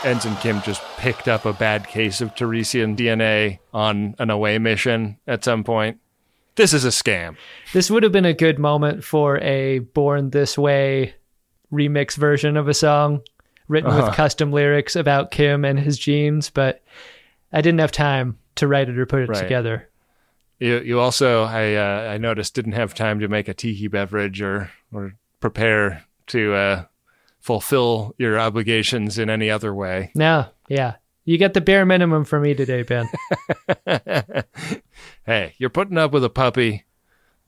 [0.04, 5.18] Ensign Kim just picked up a bad case of Taresian DNA on an away mission
[5.26, 5.98] at some point.
[6.54, 7.36] This is a scam.
[7.72, 11.14] This would have been a good moment for a Born This Way
[11.72, 13.20] remix version of a song
[13.66, 14.06] written Uh-huh.
[14.06, 16.82] with custom lyrics about Kim and his genes, but
[17.52, 19.42] I didn't have time to write it or put it Right.
[19.42, 19.88] together.
[20.60, 24.40] You, you also, I, uh, I noticed, didn't have time to make a tiki beverage
[24.42, 26.84] or, or prepare to uh,
[27.48, 30.12] fulfill your obligations in any other way.
[30.14, 30.96] No, yeah.
[31.24, 33.08] You get the bare minimum for me today, Ben.
[35.24, 36.84] hey, you're putting up with a puppy.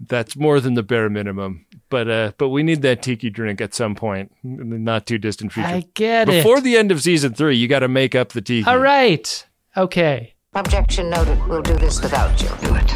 [0.00, 1.66] That's more than the bare minimum.
[1.90, 5.18] But uh, but we need that tiki drink at some point in the not too
[5.18, 5.68] distant future.
[5.68, 6.42] I get it.
[6.44, 8.66] Before the end of season three, you got to make up the tiki.
[8.66, 9.46] All right.
[9.76, 10.32] Okay.
[10.54, 11.46] Objection noted.
[11.46, 12.48] We'll do this without you.
[12.62, 12.86] Do it.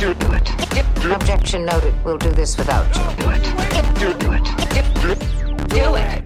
[0.00, 0.18] Do it.
[0.18, 1.14] Do it.
[1.14, 1.94] Objection noted.
[2.02, 3.24] We'll do this without you.
[3.24, 3.42] Do it.
[3.98, 4.44] Do it.
[5.02, 5.68] Do it.
[5.68, 6.25] Do it.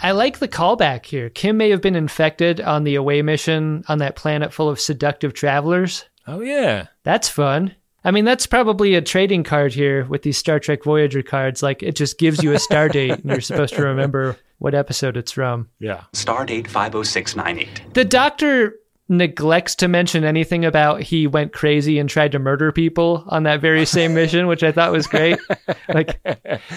[0.00, 1.28] I like the callback here.
[1.30, 5.32] Kim may have been infected on the away mission on that planet full of seductive
[5.32, 6.04] travelers.
[6.26, 6.86] Oh yeah.
[7.02, 7.74] That's fun.
[8.04, 11.62] I mean, that's probably a trading card here with these Star Trek Voyager cards.
[11.62, 15.16] Like, it just gives you a star date and you're supposed to remember what episode
[15.16, 15.68] it's from.
[15.80, 16.04] Yeah.
[16.12, 17.94] Stardate 50698.
[17.94, 18.74] The doctor
[19.08, 23.60] neglects to mention anything about he went crazy and tried to murder people on that
[23.60, 25.38] very same mission, which I thought was great.
[25.88, 26.20] Like,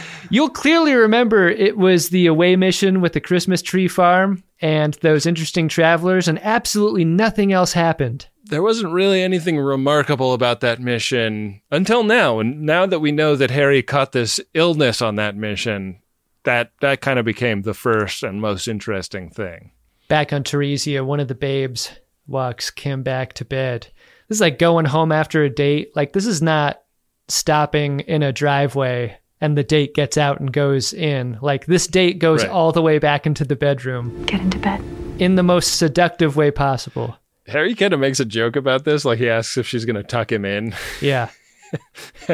[0.29, 5.25] you'll clearly remember it was the away mission with the Christmas tree farm and those
[5.25, 8.27] interesting travelers, and absolutely nothing else happened.
[8.45, 12.39] There wasn't really anything remarkable about that mission until now.
[12.39, 16.01] And now that we know that Harry caught this illness on that mission,
[16.43, 19.71] that that kind of became the first and most interesting thing.
[20.07, 21.91] Back on Taresia, one of the babes
[22.27, 23.87] walks Kim back to bed.
[24.27, 25.95] This is like going home after a date.
[25.95, 26.81] Like, this is not
[27.27, 31.37] stopping in a driveway and the date gets out and goes in.
[31.41, 32.51] Like, this date goes Right.
[32.51, 34.81] all the way back into the bedroom Get into bed.
[35.19, 37.17] in the most seductive way possible.
[37.47, 40.03] Harry kind of makes a joke about this, like he asks if she's going to
[40.03, 40.75] tuck him in.
[41.01, 41.29] Yeah.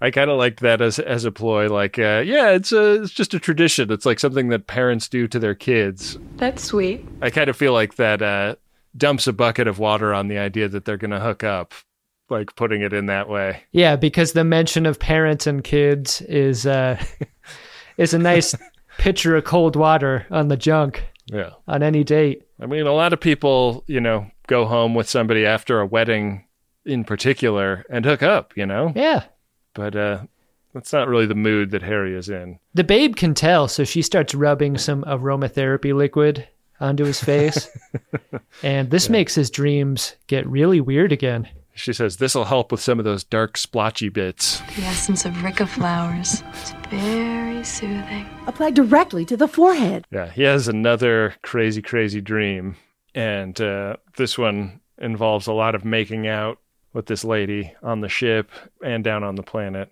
[0.00, 1.68] I kind of liked that as as a ploy.
[1.68, 3.90] Like, uh, yeah, it's a it's just a tradition.
[3.92, 6.18] It's like something that parents do to their kids.
[6.36, 7.06] That's sweet.
[7.22, 8.56] I kind of feel like that uh,
[8.96, 11.74] dumps a bucket of water on the idea that they're going to hook up,
[12.30, 13.62] like putting it in that way.
[13.72, 17.02] Yeah, because the mention of parents and kids is uh
[17.96, 18.54] is a nice
[18.98, 21.04] pitcher of cold water on the junk.
[21.28, 21.50] Yeah.
[21.66, 22.44] on any date.
[22.60, 26.46] I mean, a lot of people, you know, go home with somebody after a wedding
[26.84, 28.92] in particular and hook up, you know?
[28.94, 29.24] Yeah.
[29.74, 30.22] But uh
[30.72, 32.58] that's not really the mood that Harry is in.
[32.74, 36.46] The babe can tell, so she starts rubbing some aromatherapy liquid
[36.80, 37.68] onto his face.
[38.62, 41.48] and this makes his dreams get really weird again.
[41.74, 44.60] She says this'll help with some of those dark splotchy bits.
[44.76, 46.42] The essence of Ricka flowers.
[46.54, 48.26] It's very soothing.
[48.46, 50.06] Apply directly to the forehead.
[50.10, 52.76] Yeah, he has another crazy, crazy dream.
[53.14, 56.58] And uh, this one involves a lot of making out
[56.94, 58.50] with this lady on the ship
[58.82, 59.90] and down on the planet,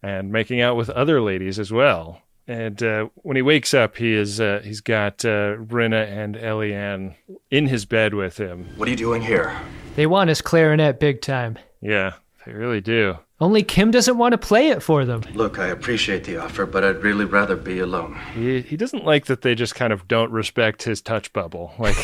[0.00, 2.22] and making out with other ladies as well.
[2.50, 7.14] And uh, when he wakes up, he is uh, he's got uh, Rinna and Eliane
[7.48, 8.66] in his bed with him.
[8.74, 9.56] What are you doing here?
[9.94, 11.60] They want his clarinet big time.
[11.80, 13.18] Yeah, they really do.
[13.40, 15.22] Only Kim doesn't want to play it for them.
[15.32, 18.18] Look, I appreciate the offer, but I'd really rather be alone.
[18.34, 21.72] He he doesn't like that they just kind of don't respect his touch bubble.
[21.78, 21.94] Like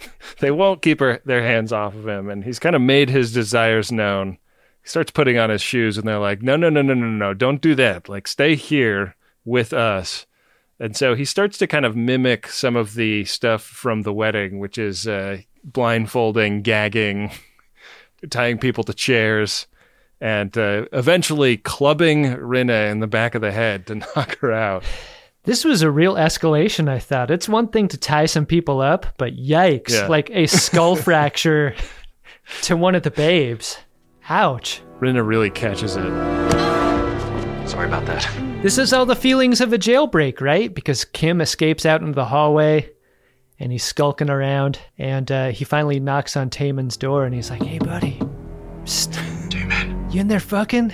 [0.40, 3.32] they won't keep her, their hands off of him, and he's kind of made his
[3.32, 4.36] desires known.
[4.82, 7.32] He starts putting on his shoes, and they're like, "No, no, no, no, no, no!
[7.32, 8.10] Don't do that!
[8.10, 10.26] Like, stay here with us."
[10.80, 14.58] And so he starts to kind of mimic some of the stuff from the wedding,
[14.58, 17.30] which is uh, blindfolding, gagging,
[18.30, 19.66] tying people to chairs,
[20.20, 24.82] and uh, eventually clubbing Rinna in the back of the head to knock her out.
[25.44, 27.30] This was a real escalation, I thought.
[27.30, 30.06] It's one thing to tie some people up, but yikes, Yeah.
[30.08, 31.74] like a skull fracture
[32.62, 33.76] to one of the babes.
[34.28, 34.80] Ouch.
[35.00, 36.63] Rinna really catches it.
[37.74, 38.62] Sorry about that.
[38.62, 40.72] This is all the feelings of a jailbreak, right?
[40.72, 42.88] Because Kim escapes out into the hallway
[43.58, 47.64] and he's skulking around and uh, he finally knocks on Taman's door and he's like,
[47.64, 48.20] hey, buddy.
[48.84, 49.50] Psst.
[49.50, 50.08] Taman.
[50.12, 50.92] You in there fucking?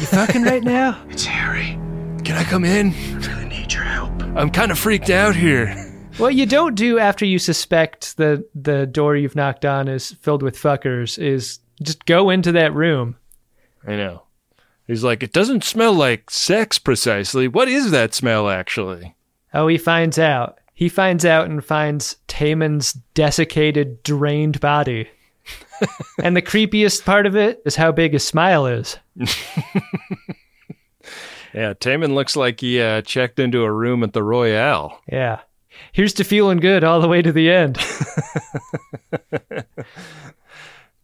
[0.00, 0.98] You fucking right now?
[1.10, 1.78] It's Harry.
[2.24, 2.94] Can I come in?
[2.94, 4.22] I really need your help.
[4.34, 5.74] I'm kind of freaked out here.
[6.16, 10.42] What you don't do after you suspect the the door you've knocked on is filled
[10.42, 13.16] with fuckers is just go into that room.
[13.86, 14.22] I know.
[14.88, 17.46] He's like, it doesn't smell like sex precisely.
[17.46, 19.14] What is that smell, actually?
[19.54, 20.58] Oh, he finds out.
[20.74, 25.08] He finds out and finds Taman's desiccated, drained body.
[26.22, 28.96] and the creepiest part of it is how big his smile is.
[31.54, 35.00] Yeah, Taman looks like he uh, checked into a room at the Royale.
[35.10, 35.40] Yeah.
[35.92, 37.78] Here's to feeling good all the way to the end.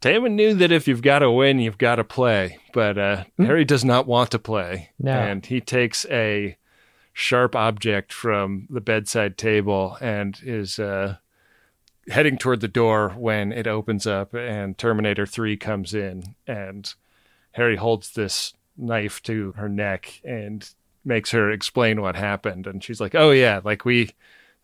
[0.05, 2.59] Taman knew that if you've got to win, you've got to play.
[2.75, 4.91] But uh, Harry does not want to play.
[4.99, 5.13] No.
[5.13, 6.59] And he takes a
[7.15, 11.17] sharp object from the bedside table and is uh,
[12.11, 16.35] heading toward the door when it opens up and Terminator 3 comes in.
[16.47, 16.93] And
[17.53, 20.69] Harry holds this knife to her neck and
[21.03, 22.67] makes her explain what happened.
[22.67, 24.11] And she's like, oh, yeah, like we.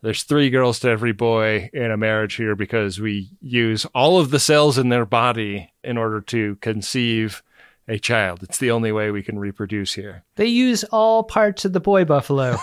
[0.01, 4.31] There's three girls to every boy in a marriage here because we use all of
[4.31, 7.43] the cells in their body in order to conceive
[7.87, 8.41] a child.
[8.41, 10.23] It's the only way we can reproduce here.
[10.37, 12.57] They use all parts of the boy buffalo.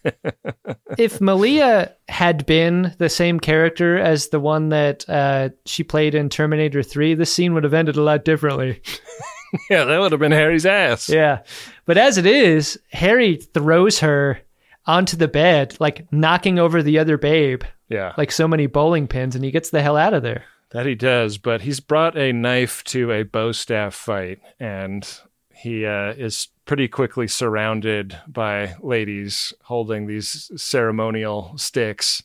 [0.98, 6.28] if Malia had been the same character as the one that uh, she played in
[6.28, 8.80] Terminator 3, this scene would have ended a lot differently.
[9.70, 11.08] yeah, that would have been Harry's ass.
[11.08, 11.42] Yeah.
[11.84, 14.40] But as it is, Harry throws her
[14.86, 18.12] onto the bed, like knocking over the other babe, Yeah.
[18.18, 20.44] like so many bowling pins, and he gets the hell out of there.
[20.70, 25.08] That he does, but he's brought a knife to a bow staff fight, and
[25.54, 32.22] he uh, is pretty quickly surrounded by ladies holding these ceremonial sticks,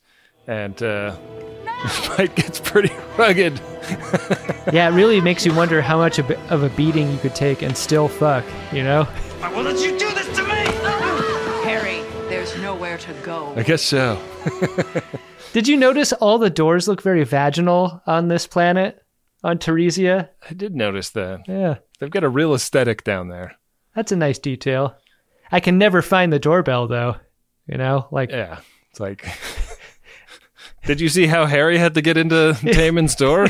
[0.47, 1.15] and uh,
[1.83, 3.59] the fight gets pretty rugged.
[4.73, 6.29] yeah, it really makes you wonder how much of
[6.63, 8.43] a- beating you could take and still fuck,
[8.73, 9.07] you know?
[9.41, 10.48] I will let you do this to me!
[12.69, 13.53] Harry, nowhere to go.
[13.55, 14.21] I guess so.
[15.53, 19.03] Did you notice all the doors look very vaginal on this planet,
[19.43, 20.29] on Taresia?
[20.47, 21.47] I did notice that.
[21.47, 23.55] Yeah, They've got a real aesthetic down there.
[23.95, 24.95] that's a nice detail.
[25.51, 27.15] I can never find the doorbell though.
[27.67, 28.59] You know, like Yeah.
[28.91, 29.25] It's like,
[30.85, 33.45] did you see how Harry had to get into Taman's door?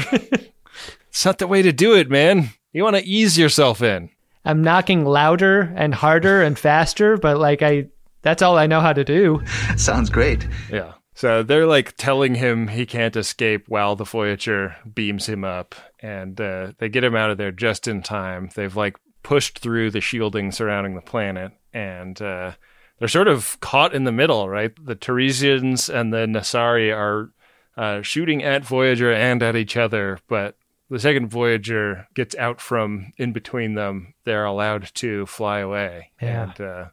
[1.10, 2.50] it's not the way to do it, man.
[2.74, 4.10] You want to ease yourself in.
[4.46, 7.88] I'm knocking louder and harder and faster, but like I
[8.22, 9.42] that's all I know how to do.
[9.78, 10.48] Sounds great.
[10.72, 10.94] Yeah.
[11.14, 16.40] So they're like telling him he can't escape while the Voyager beams him up, and
[16.40, 18.50] uh, they get him out of there just in time.
[18.56, 22.54] They've like pushed through the shielding surrounding the planet, and uh,
[23.00, 24.72] they're sort of caught in the middle, right?
[24.82, 27.32] The Taresians and the Nasari are
[27.76, 30.56] uh, shooting at Voyager and at each other, but
[30.90, 34.14] the second Voyager gets out from in between them.
[34.24, 36.44] They're allowed to fly away, Yeah.
[36.44, 36.86] and uh,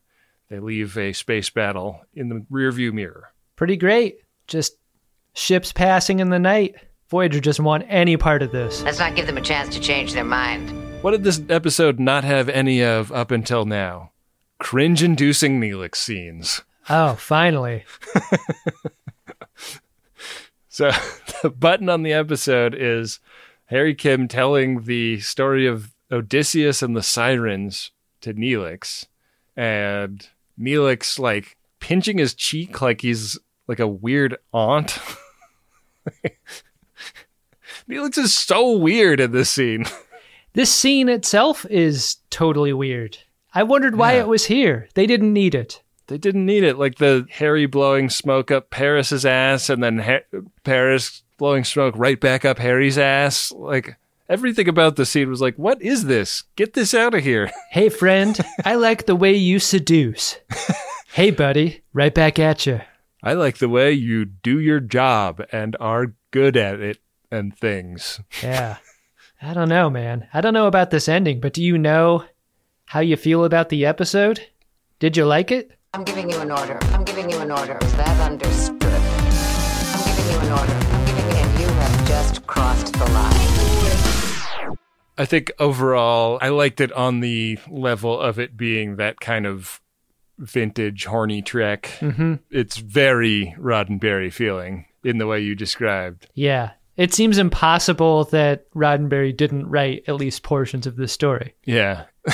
[0.48, 3.32] they leave a space battle in the rearview mirror.
[3.56, 4.18] Pretty great.
[4.46, 4.76] Just
[5.34, 6.76] ships passing in the night.
[7.08, 8.82] Voyager doesn't want any part of this.
[8.82, 10.70] Let's not give them a chance to change their mind.
[11.02, 14.10] What did this episode not have any of up until now?
[14.58, 16.62] Cringe inducing Neelix scenes.
[16.88, 17.84] Oh, finally.
[20.76, 20.90] So
[21.42, 23.18] the button on the episode is
[23.66, 29.06] Harry Kim telling the story of Odysseus and the sirens to Neelix,
[29.56, 30.28] and
[30.60, 33.38] Neelix like pinching his cheek like he's
[33.68, 34.98] like a weird aunt.
[37.88, 39.84] Neelix is so weird in this scene.
[40.52, 43.18] This scene itself is totally weird.
[43.52, 44.20] I wondered why Yeah.
[44.20, 44.88] it was here.
[44.94, 45.82] They didn't need it.
[46.06, 46.78] They didn't need it.
[46.78, 50.24] Like the Harry blowing smoke up Paris's ass, and then ha-
[50.64, 53.52] Paris blowing smoke right back up Harry's ass.
[53.52, 53.98] Like
[54.28, 56.44] everything about the scene was like, "What is this?
[56.56, 60.38] Get this out of here!" Hey, friend, I like the way you seduce.
[61.12, 62.80] hey, buddy, right back at you.
[63.22, 66.98] I like the way you do your job and are good at it
[67.30, 68.20] and things.
[68.42, 68.76] Yeah.
[69.42, 70.28] I don't know, man.
[70.32, 72.24] I don't know about this ending, but do you know
[72.86, 74.40] how you feel about the episode?
[74.98, 75.72] Did you like it?
[75.92, 76.78] I'm giving you an order.
[76.92, 77.78] I'm giving you an order.
[77.82, 78.82] Is that understood?
[78.82, 80.72] I'm giving you an order.
[80.72, 83.95] I'm giving you, and you have just crossed the line.
[85.18, 89.80] I think overall, I liked it on the level of it being that kind of
[90.38, 91.90] vintage horny trek.
[92.00, 92.40] Mhm.
[92.50, 96.28] It's very Roddenberry feeling in the way you described.
[96.34, 96.72] Yeah.
[96.96, 101.54] It seems impossible that Roddenberry didn't write at least portions of this story.
[101.64, 102.04] Yeah.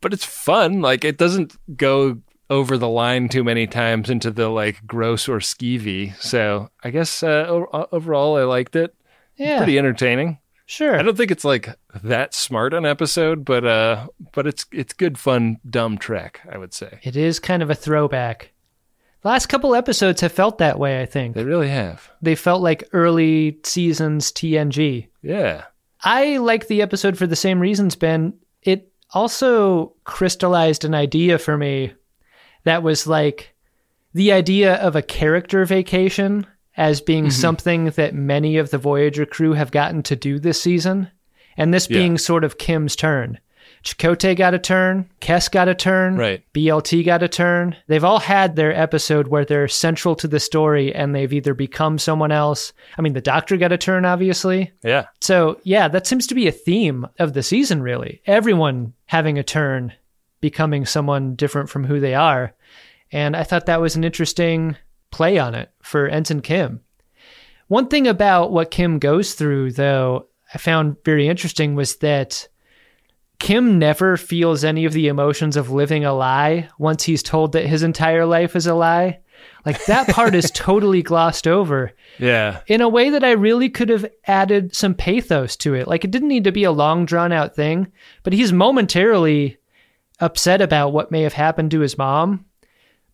[0.00, 0.80] but it's fun.
[0.80, 2.18] Like it doesn't go
[2.50, 6.14] over the line too many times into the like gross or skeevy.
[6.16, 7.46] So I guess uh,
[7.92, 8.94] overall, I liked it.
[9.36, 9.58] Yeah.
[9.58, 10.38] Pretty entertaining.
[10.70, 10.98] Sure.
[10.98, 15.16] I don't think it's like that smart an episode, but uh, but it's it's good
[15.16, 16.42] fun dumb trek.
[16.52, 18.52] I would say It is kind of a throwback.
[19.22, 21.34] The last couple episodes have felt that way, I think.
[21.34, 22.10] they really have.
[22.20, 25.08] They felt like early seasons TNG.
[25.22, 25.64] Yeah.
[26.04, 28.34] I like the episode for the same reasons, Ben.
[28.62, 31.94] It also crystallized an idea for me
[32.64, 33.54] that was like
[34.12, 36.46] the idea of a character vacation
[36.78, 37.32] as being Mhm.
[37.32, 41.08] something that many of the Voyager crew have gotten to do this season.
[41.58, 41.98] And this Yeah.
[41.98, 43.38] being sort of Kim's turn.
[43.84, 46.42] Chakotay got a turn, Kes got a turn, Right.
[46.52, 47.76] BLT got a turn.
[47.86, 51.98] They've all had their episode where they're central to the story and they've either become
[51.98, 52.72] someone else.
[52.98, 54.72] I mean, the Doctor got a turn, obviously.
[54.82, 55.04] Yeah.
[55.20, 58.20] So, yeah, that seems to be a theme of the season, really.
[58.26, 59.92] Everyone having a turn,
[60.40, 62.52] becoming someone different from who they are.
[63.12, 64.76] And I thought that was an interesting
[65.10, 66.80] play on it for Ensign Kim.
[67.68, 72.48] One thing about what Kim goes through, though, I found very interesting was that
[73.38, 77.66] Kim never feels any of the emotions of living a lie once he's told that
[77.66, 79.20] his entire life is a lie.
[79.64, 82.60] Like that part is totally glossed over Yeah.
[82.66, 85.86] in a way that I really could have added some pathos to it.
[85.86, 87.92] Like it didn't need to be a long drawn out thing,
[88.24, 89.58] but he's momentarily
[90.20, 92.44] upset about what may have happened to his mom.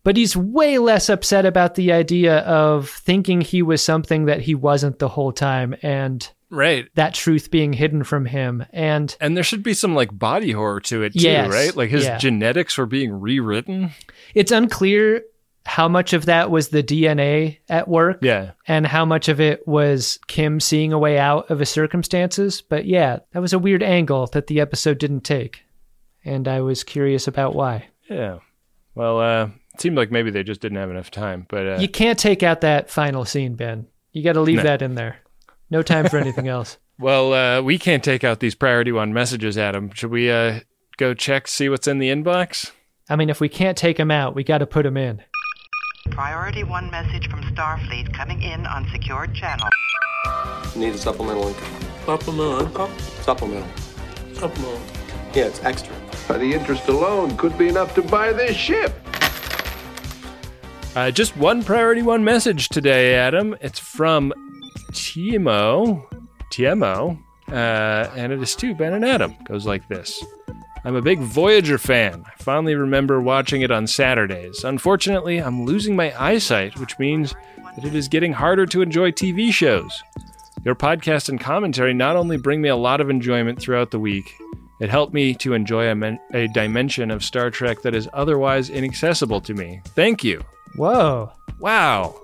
[0.05, 4.55] But he's way less upset about the idea of thinking he was something that he
[4.55, 6.85] wasn't the whole time and Right.
[6.95, 8.63] that truth being hidden from him.
[8.71, 11.51] And And there should be some like body horror to it too, Yes.
[11.51, 11.75] right?
[11.75, 12.17] Like his Yeah.
[12.19, 13.91] genetics were being rewritten.
[14.33, 15.23] it's unclear
[15.65, 18.51] how much of that was the DNA at work Yeah.
[18.67, 22.61] and how much of it was Kim seeing a way out of his circumstances.
[22.61, 25.63] But yeah, that was a weird angle that the episode didn't take.
[26.23, 27.85] And I was curious about why.
[28.07, 28.37] Yeah.
[28.93, 31.89] Well, uh, it seemed like maybe they just didn't have enough time, but uh, You
[31.89, 33.87] can't take out that final scene, Ben.
[34.13, 34.63] You got to leave No.
[34.63, 35.17] that in there.
[35.69, 36.77] No time for anything else.
[36.99, 39.91] well, uh, we can't take out these priority one messages, Adam.
[39.93, 40.61] Should we uh,
[40.95, 42.71] go check see what's in the inbox?
[43.09, 45.21] I mean, if we can't take them out, we got to put them in.
[46.11, 49.67] Priority one message from Starfleet coming in on secured channel.
[50.75, 51.81] Need a supplemental income.
[52.05, 52.91] Supplemental income?
[53.23, 53.67] Supplemental.
[54.33, 54.81] Supplemental.
[55.33, 55.93] Yeah, it's extra.
[56.29, 58.93] The interest alone could be enough to buy this ship.
[60.95, 63.53] Uh, just one priority one message today, Adam.
[63.59, 64.31] It's from
[64.91, 66.05] Timo,
[66.53, 67.19] Timo,
[67.49, 69.35] uh, and it is to Ben and Adam.
[69.43, 70.23] Goes like this.
[70.85, 72.23] I'm a big Voyager fan.
[72.25, 74.63] I fondly remember watching it on Saturdays.
[74.63, 77.33] Unfortunately, I'm losing my eyesight, which means
[77.75, 80.01] that it is getting harder to enjoy TV shows.
[80.63, 84.33] Your podcast and commentary not only bring me a lot of enjoyment throughout the week,
[84.79, 88.69] it helped me to enjoy a, men- a dimension of Star Trek that is otherwise
[88.69, 89.81] inaccessible to me.
[89.87, 90.41] Thank you.
[90.75, 91.31] Whoa.
[91.59, 92.21] Wow.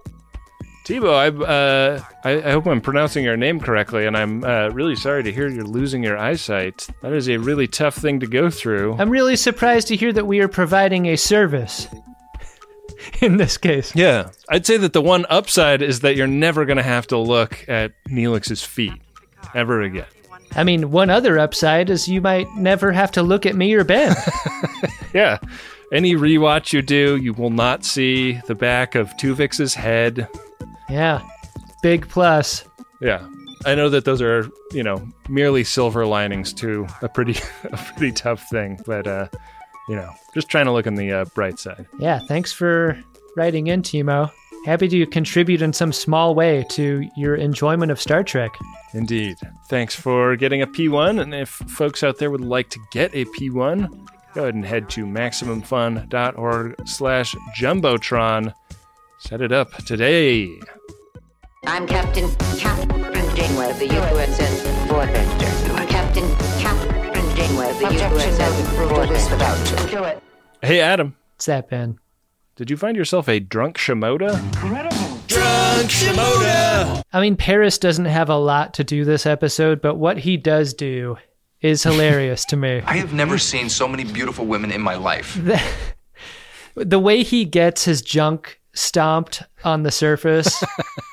[0.86, 4.96] Tebow, I, uh, I, I hope I'm pronouncing your name correctly, and I'm uh, really
[4.96, 6.88] sorry to hear you're losing your eyesight.
[7.02, 8.96] That is a really tough thing to go through.
[8.98, 11.88] I'm really surprised to hear that we are providing a service.
[13.22, 13.96] in this case.
[13.96, 14.32] Yeah.
[14.50, 17.68] I'd say that the one upside is that you're never going to have to look
[17.70, 18.94] at Neelix's feet
[19.54, 20.06] ever again.
[20.54, 23.84] I mean, one other upside is you might never have to look at me or
[23.84, 24.16] Ben.
[25.14, 25.40] Yeah.
[25.92, 30.28] Any rewatch you do, you will not see the back of Tuvix's head.
[30.90, 31.22] yeah.
[31.82, 32.64] Big plus.
[33.02, 33.28] Yeah.
[33.66, 38.12] I know that those are, you know, merely silver linings to a pretty a pretty
[38.12, 39.28] tough thing, but uh,
[39.90, 41.86] you know, just trying to look on the uh, bright side.
[42.00, 42.98] Yeah, thanks for
[43.36, 44.32] writing in, Timo.
[44.66, 48.52] Happy to contribute in some small way to your enjoyment of Star Trek.
[48.94, 49.38] Indeed.
[49.70, 51.20] Thanks for getting a P1.
[51.20, 54.90] And if folks out there would like to get a P1, go ahead and head
[54.90, 58.54] to MaximumFun.org slash Jumbotron.
[59.20, 60.50] Set it up today.
[61.66, 62.26] I'm Captain
[62.58, 65.88] Kathryn Janeway of the USS Voyager.
[65.88, 66.24] Captain
[66.60, 69.92] Kathryn Janeway of the USS Voyager.
[69.92, 70.24] Do it.
[70.62, 71.16] Hey, Adam.
[71.36, 72.00] What's that, Ben?
[72.56, 74.40] Did you find yourself a drunk Shimoda?
[74.40, 75.20] Incredible.
[75.28, 77.02] Drunk Shimoda!
[77.14, 80.74] I mean, Paris doesn't have a lot to do this episode, but what he does
[80.74, 81.18] do
[81.62, 82.82] is hilarious to me.
[82.86, 85.36] I have never seen so many beautiful women in my life.
[85.44, 85.62] The,
[86.76, 90.64] the way he gets his junk stomped on the surface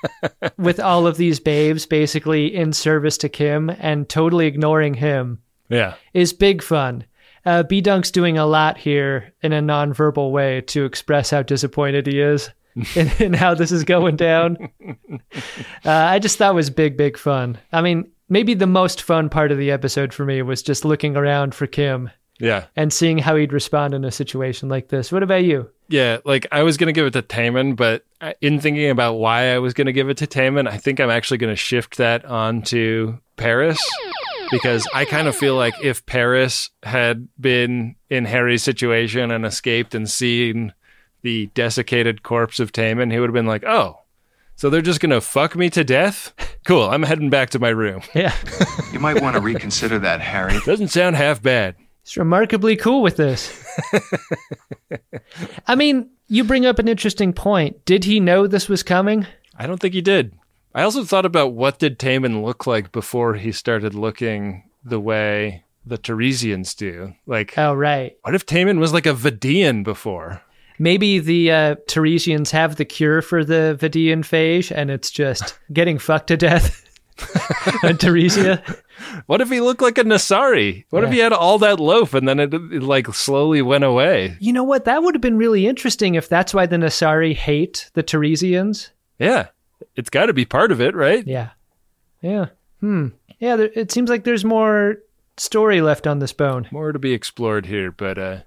[0.59, 5.95] with all of these babes basically in service to Kim and totally ignoring him Yeah.
[6.15, 7.05] is big fun.
[7.45, 12.07] Uh, B Dunk's doing a lot here in a nonverbal way to express how disappointed
[12.07, 12.51] he is
[12.95, 14.69] in, in how this is going down.
[15.85, 17.59] Uh, I just thought it was big, big fun.
[17.73, 21.17] I mean, maybe the most fun part of the episode for me was just looking
[21.17, 22.65] around for Kim Yeah.
[22.77, 25.11] and seeing how he'd respond in a situation like this.
[25.11, 25.71] What about you?
[25.89, 29.55] Yeah, like I was gonna give it to Taymon, but uh, in thinking about why
[29.55, 33.19] I was gonna give it to Taymon, I think I'm actually gonna shift that onto
[33.37, 33.79] Paris
[34.51, 39.95] because I kind of feel like if Paris had been in Harry's situation and escaped
[39.95, 40.75] and seen
[41.23, 43.99] the desiccated corpse of Taymon, he would have been like, "Oh,
[44.59, 46.35] so they're just gonna fuck me to death?
[46.67, 48.35] Cool, I'm heading back to my room." Yeah.
[48.93, 50.59] You might want to reconsider that, Harry.
[50.65, 51.77] Doesn't sound half bad.
[52.03, 53.53] It's remarkably cool with this.
[55.67, 57.85] I mean, you bring up an interesting point.
[57.85, 59.27] Did he know this was coming?
[59.57, 60.33] I don't think he did.
[60.75, 65.65] I also thought about what did Taymon look like before he started looking the way
[65.85, 67.15] the Taresians do.
[67.27, 68.17] Like, Oh, right.
[68.23, 70.43] what if Taymon was like a Vidian before?
[70.79, 75.99] Maybe the uh, Taresians have the cure for the Vidian phage and it's just getting
[75.99, 76.85] fucked to death
[77.83, 78.63] on Taresia.
[79.27, 80.85] What if he looked like a Nasari?
[80.91, 84.37] What if he had all that loaf and then it, it like slowly went away?
[84.41, 84.85] You know what?
[84.85, 88.91] That would have been really interesting if that's why the Nasari hate the Taresians.
[89.19, 89.49] Yeah,
[89.97, 91.27] it's got to be part of it, right?
[91.27, 91.51] Yeah.
[92.21, 92.47] Yeah.
[92.81, 93.09] Hmm.
[93.39, 94.97] Yeah, there, it seems like there's more
[95.37, 96.69] story left on this bone.
[96.71, 98.39] More to be explored here, but uh,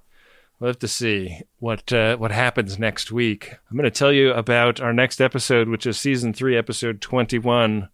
[0.62, 3.55] we'll have to see what uh, what happens next week.
[3.70, 7.89] I'm going to tell you about our next episode, which is season three, episode 21,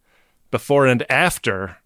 [0.52, 1.78] before and after.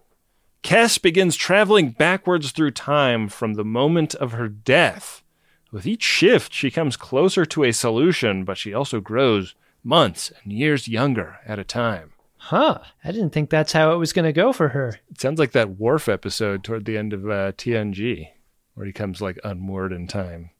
[0.62, 5.22] Kes begins traveling backwards through time from the moment of her death.
[5.70, 10.52] With each shift, she comes closer to a solution, but she also grows months and
[10.52, 12.12] years younger at a time.
[12.36, 12.80] Huh.
[13.04, 15.00] I didn't think that's how it was going to go for her.
[15.10, 18.28] It sounds like that Worf episode toward the end of uh, TNG,
[18.74, 20.50] where he comes like unmoored in time.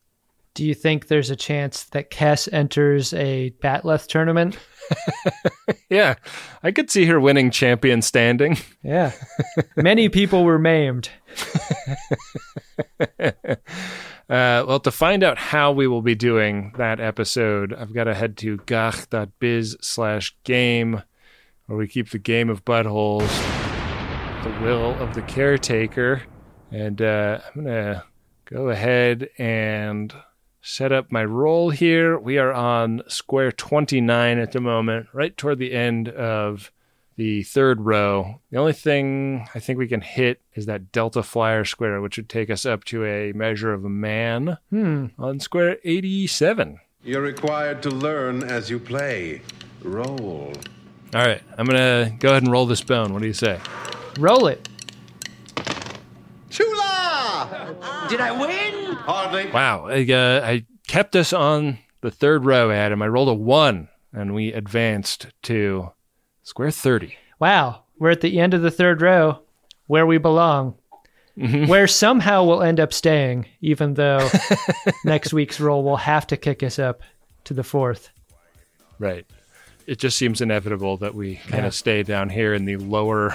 [0.55, 4.59] Do you think there's a chance that Kes enters a Bat'leth tournament?
[5.89, 6.15] Yeah,
[6.63, 8.57] I could see her winning champion standing.
[8.83, 9.13] Yeah.
[9.77, 11.11] Many people were maimed.
[14.31, 18.15] Uh, well, to find out how we will be doing that episode, I've got to
[18.15, 21.03] head to gach.biz slash game,
[21.67, 23.29] where we keep the game of buttholes,
[24.43, 26.23] the will of the caretaker.
[26.71, 28.05] And uh, I'm going to
[28.47, 30.15] go ahead and
[30.63, 32.19] set up my roll here.
[32.19, 36.71] We are on square 29 at the moment, right toward the end of
[37.17, 38.41] the third row.
[38.51, 42.29] The only thing I think we can hit is that Delta Flyer square, which would
[42.29, 45.07] take us up to a measure of a man Hmm.
[45.19, 46.79] on square 87.
[47.05, 49.43] You're required to learn as you play.
[49.83, 50.53] Roll.
[51.15, 53.13] All right, I'm going to go ahead and roll this bone.
[53.13, 53.61] What do you say?
[54.19, 54.67] Roll it.
[57.23, 58.07] Chula!
[58.09, 58.95] Did I win?
[58.97, 59.51] Hardly.
[59.51, 63.03] Wow, I, uh, I kept us on the third row, Adam.
[63.03, 65.91] I rolled a one, and we advanced to
[66.43, 67.17] square 30.
[67.39, 67.83] Wow.
[67.99, 69.41] We're at the end of the third row
[69.87, 70.75] where we belong.
[71.35, 74.29] Where somehow we'll end up staying, even though
[75.05, 77.03] next week's roll will have to kick us up
[77.45, 78.11] to the fourth.
[78.99, 79.25] Right.
[79.87, 81.67] It just seems inevitable that we kind Yeah.
[81.69, 83.35] of stay down here in the lower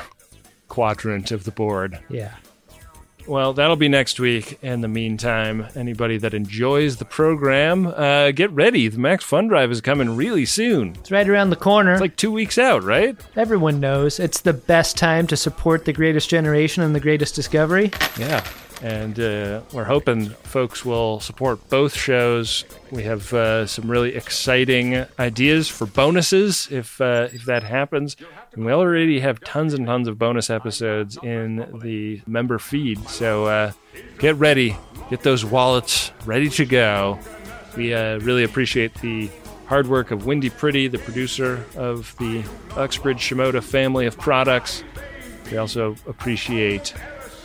[0.67, 1.97] quadrant of the board.
[2.09, 2.35] Yeah.
[3.27, 4.57] Well, that'll be next week.
[4.61, 8.87] In the meantime, anybody that enjoys the program, uh, get ready.
[8.87, 10.95] The Max Fun Drive is coming really soon.
[10.99, 11.93] It's right around the corner.
[11.93, 13.17] It's like two weeks out, right?
[13.35, 17.91] Everyone knows it's the best time to support the greatest generation and the greatest discovery.
[18.17, 18.45] Yeah.
[18.81, 22.63] And uh, we're hoping folks will support both shows.
[22.91, 28.15] We have uh, some really exciting ideas for bonuses if uh, if that happens.
[28.53, 33.07] And we already have tons and tons of bonus episodes in the member feed.
[33.09, 33.71] So uh,
[34.19, 34.77] get ready,
[35.09, 37.17] get those wallets ready to go.
[37.75, 39.29] We uh, really appreciate the
[39.65, 42.43] hard work of Wendy Pretty, the producer of the
[42.75, 44.83] Uxbridge Shimoda family of products.
[45.51, 46.93] We also appreciate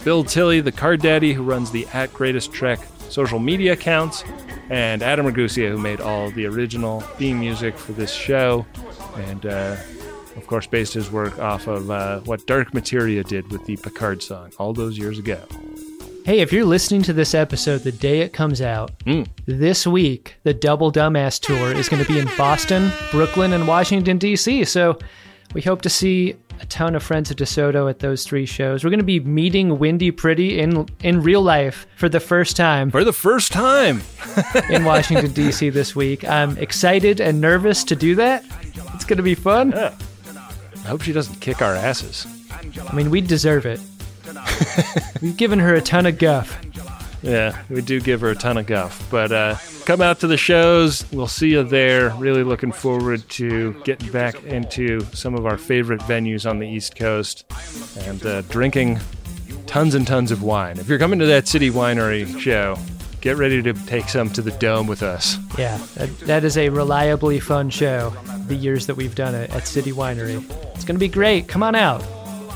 [0.04, 4.24] Bill Tilley, the card daddy who runs the at Greatest Trek social media accounts,
[4.70, 8.66] and Adam Ragusea, who made all the original theme music for this show,
[9.16, 9.76] and uh,
[10.36, 14.22] of course based his work off of uh, what Dark Materia did with the Picard
[14.22, 15.40] song all those years ago.
[16.24, 19.28] Hey, if you're listening to this episode the day it comes out, mm.
[19.46, 24.18] this week the Double Dumbass Tour is going to be in Boston, Brooklyn, and Washington,
[24.18, 24.64] D.C.
[24.64, 24.98] So
[25.52, 28.84] we hope to see a ton of friends of DeSoto at those three shows.
[28.84, 32.90] We're going to be meeting Wendy Pretty in in real life for the first time.
[32.90, 34.02] For the first time
[34.70, 35.70] in Washington D.C.
[35.70, 36.24] this week.
[36.28, 38.44] I'm excited and nervous to do that.
[38.94, 39.72] It's going to be fun.
[39.72, 39.94] Yeah.
[40.84, 42.26] I hope she doesn't kick our asses.
[42.88, 43.80] I mean, we deserve it.
[45.20, 46.58] We've given her a ton of guff.
[47.22, 49.08] Yeah, we do give her a ton of guff.
[49.10, 51.10] But uh, come out to the shows.
[51.12, 52.10] We'll see you there.
[52.16, 56.96] Really looking forward to getting back into some of our favorite venues on the East
[56.96, 57.44] Coast
[58.00, 58.98] and uh, drinking
[59.66, 60.78] tons and tons of wine.
[60.78, 62.76] If you're coming to that City Winery show,
[63.20, 65.38] get ready to take some to the dome with us.
[65.56, 68.10] Yeah, that, that is a reliably fun show.
[68.48, 70.44] The years that we've done it at City Winery.
[70.74, 71.46] It's going to be great.
[71.46, 72.04] Come on out.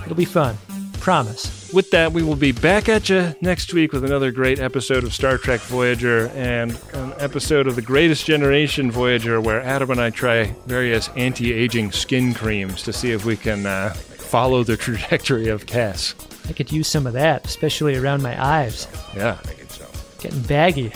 [0.05, 0.57] It'll be fun.
[0.95, 5.05] Promise with that, we will be back at you next week with another great episode
[5.05, 10.01] of Star Trek Voyager and an episode of The Greatest Generation Voyager where Adam and
[10.01, 14.77] I try various anti aging skin creams to see if we can uh, follow the
[14.77, 16.15] trajectory of Kes.
[16.49, 18.87] I could use some of that, especially around my eyes.
[19.15, 19.39] Yeah.
[19.45, 19.87] I guess so.
[20.21, 20.93] Getting baggy.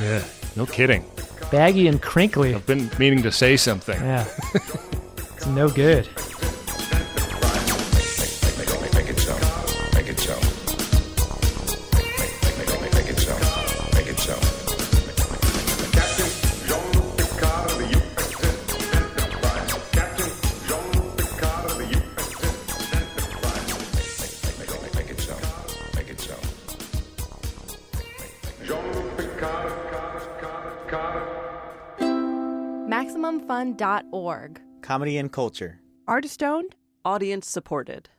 [0.00, 0.24] Yeah,
[0.56, 1.04] no kidding.
[1.50, 2.54] Baggy and crinkly.
[2.54, 4.00] I've been meaning to say something.
[4.00, 4.26] Yeah.
[4.54, 6.08] it's no good.
[33.74, 34.60] MaximumFun.org.
[34.82, 35.80] Comedy and culture.
[36.06, 38.10] Artist owned, audience supported.